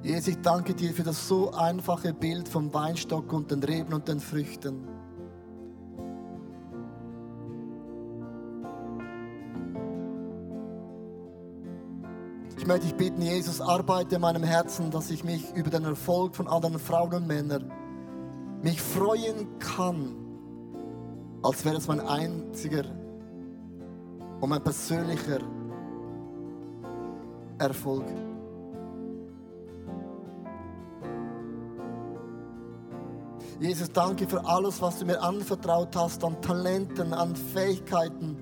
Jesus, 0.03 0.29
ich 0.29 0.41
danke 0.43 0.75
dir 0.75 0.93
für 0.93 1.03
das 1.03 1.29
so 1.29 1.53
einfache 1.53 2.13
Bild 2.13 2.49
vom 2.49 2.73
Weinstock 2.75 3.33
und 3.33 3.51
den 3.51 3.63
Reben 3.63 3.95
und 3.95 4.07
den 4.07 4.21
Früchten. 4.21 4.87
Ich 12.59 12.67
möchte 12.67 12.87
dich 12.87 12.97
bitten, 12.97 13.23
Jesus, 13.23 13.61
arbeite 13.61 14.17
in 14.17 14.21
meinem 14.23 14.43
Herzen, 14.43 14.91
dass 14.91 15.11
ich 15.11 15.23
mich 15.23 15.55
über 15.55 15.71
den 15.71 15.85
Erfolg 15.85 16.35
von 16.35 16.49
anderen 16.49 16.79
Frauen 16.79 17.15
und 17.15 17.27
Männern 17.27 17.71
mich 18.63 18.81
freuen 18.81 19.59
kann, 19.59 20.17
als 21.43 21.65
wäre 21.65 21.77
es 21.77 21.89
mein 21.89 22.01
einziger 22.01 22.85
und 24.45 24.51
mein 24.51 24.63
persönlicher 24.63 25.39
Erfolg. 27.59 28.05
Jesus, 33.59 33.90
danke 33.90 34.27
für 34.27 34.45
alles, 34.45 34.83
was 34.83 34.99
du 34.99 35.07
mir 35.07 35.23
anvertraut 35.23 35.97
hast 35.97 36.23
an 36.23 36.42
Talenten, 36.42 37.15
an 37.15 37.35
Fähigkeiten. 37.35 38.37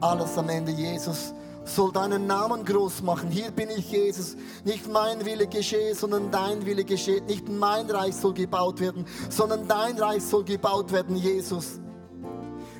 Alles 0.00 0.36
am 0.38 0.48
Ende, 0.48 0.72
Jesus, 0.72 1.34
soll 1.68 1.92
deinen 1.92 2.26
Namen 2.26 2.64
groß 2.64 3.02
machen. 3.02 3.30
Hier 3.30 3.50
bin 3.50 3.70
ich, 3.70 3.90
Jesus. 3.90 4.36
Nicht 4.64 4.88
mein 4.88 5.24
Wille 5.24 5.46
geschehe, 5.46 5.94
sondern 5.94 6.30
dein 6.30 6.64
Wille 6.66 6.84
geschehe. 6.84 7.22
Nicht 7.22 7.48
mein 7.48 7.90
Reich 7.90 8.14
soll 8.14 8.34
gebaut 8.34 8.80
werden, 8.80 9.06
sondern 9.30 9.68
dein 9.68 9.98
Reich 9.98 10.22
soll 10.24 10.44
gebaut 10.44 10.92
werden, 10.92 11.16
Jesus. 11.16 11.80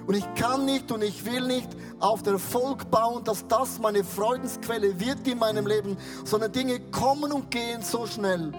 Und 0.07 0.15
ich 0.15 0.25
kann 0.35 0.65
nicht 0.65 0.91
und 0.91 1.03
ich 1.03 1.27
will 1.27 1.47
nicht 1.47 1.69
auf 2.01 2.23
der 2.23 2.35
Erfolg 2.35 2.91
bauen, 2.91 3.25
dass 3.25 3.47
das 3.47 3.79
meine 3.79 4.03
Freudensquelle 4.03 4.99
wird 4.99 5.27
in 5.29 5.39
meinem 5.39 5.67
Leben, 5.67 5.99
sondern 6.25 6.51
Dinge 6.51 6.81
kommen 6.91 7.31
und 7.31 7.51
gehen 7.51 7.83
so 7.83 8.07
schnell. 8.07 8.53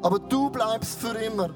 Aber 0.00 0.20
du 0.20 0.48
bleibst 0.50 1.00
für 1.00 1.18
immer. 1.18 1.50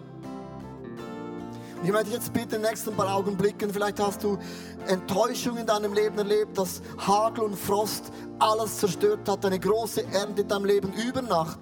Ich 1.83 1.93
möchte 1.93 2.11
jetzt 2.11 2.33
bitte 2.33 2.57
in 2.57 2.63
den 2.63 2.71
nächsten 2.71 2.95
paar 2.95 3.15
Augenblicken, 3.15 3.73
vielleicht 3.73 4.01
hast 4.01 4.25
du 4.25 4.39
Enttäuschung 4.87 5.59
in 5.59 5.67
deinem 5.67 5.93
Leben 5.93 6.19
erlebt, 6.19 6.59
dass 6.59 6.81
Hagel 6.99 7.45
und 7.45 7.57
Frost 7.57 8.11
alles 8.39 8.79
zerstört 8.79 9.29
hat, 9.29 9.45
eine 9.45 9.61
große 9.61 10.05
Ernte 10.13 10.43
in 10.43 10.49
deinem 10.49 10.65
Leben 10.65 10.93
über 10.95 11.23
Nacht. 11.23 11.59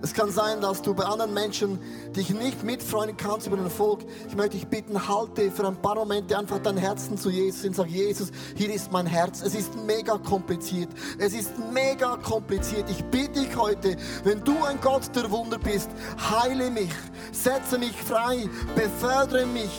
Es 0.00 0.14
kann 0.14 0.30
sein, 0.30 0.60
dass 0.60 0.80
du 0.80 0.94
bei 0.94 1.04
anderen 1.04 1.34
Menschen 1.34 1.78
dich 2.14 2.30
nicht 2.30 2.62
mitfreuen 2.62 3.16
kannst 3.16 3.46
über 3.48 3.56
den 3.56 3.64
Erfolg. 3.64 4.04
Ich 4.28 4.36
möchte 4.36 4.56
dich 4.56 4.68
bitten, 4.68 5.08
halte 5.08 5.50
für 5.50 5.66
ein 5.66 5.76
paar 5.76 5.96
Momente 5.96 6.38
einfach 6.38 6.60
dein 6.60 6.76
Herzen 6.76 7.18
zu 7.18 7.30
Jesus 7.30 7.64
und 7.64 7.74
sag, 7.74 7.88
Jesus, 7.88 8.30
hier 8.54 8.72
ist 8.72 8.92
mein 8.92 9.06
Herz. 9.06 9.42
Es 9.42 9.54
ist 9.54 9.74
mega 9.76 10.16
kompliziert. 10.18 10.90
Es 11.18 11.32
ist 11.32 11.52
mega 11.72 12.16
kompliziert. 12.16 12.88
Ich 12.88 13.04
bitte 13.06 13.40
dich 13.40 13.56
heute, 13.56 13.96
wenn 14.22 14.42
du 14.44 14.54
ein 14.64 14.80
Gott 14.80 15.14
der 15.16 15.30
Wunder 15.30 15.58
bist, 15.58 15.90
heile 16.30 16.70
mich, 16.70 16.92
setze 17.32 17.78
mich 17.78 17.96
frei, 17.96 18.48
befördere 18.76 19.46
mich. 19.46 19.70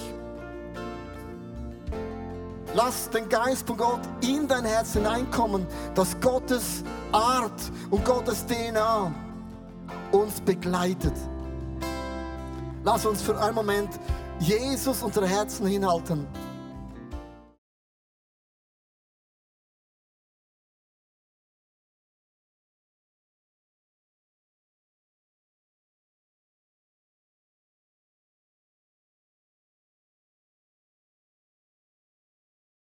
Lass 2.76 3.10
den 3.10 3.28
Geist 3.30 3.66
von 3.66 3.78
Gott 3.78 4.02
in 4.22 4.48
dein 4.48 4.66
Herz 4.66 4.94
hineinkommen, 4.94 5.66
dass 5.96 6.20
Gottes 6.20 6.84
Art 7.12 7.60
und 7.90 8.06
Gottes 8.06 8.46
DNA 8.46 9.12
uns 10.12 10.42
begleitet. 10.42 11.14
Lass 12.84 13.06
uns 13.06 13.22
für 13.22 13.40
einen 13.40 13.56
Moment 13.56 13.90
Jesus 14.40 15.04
unsere 15.04 15.28
Herzen 15.28 15.68
hinhalten. 15.68 16.26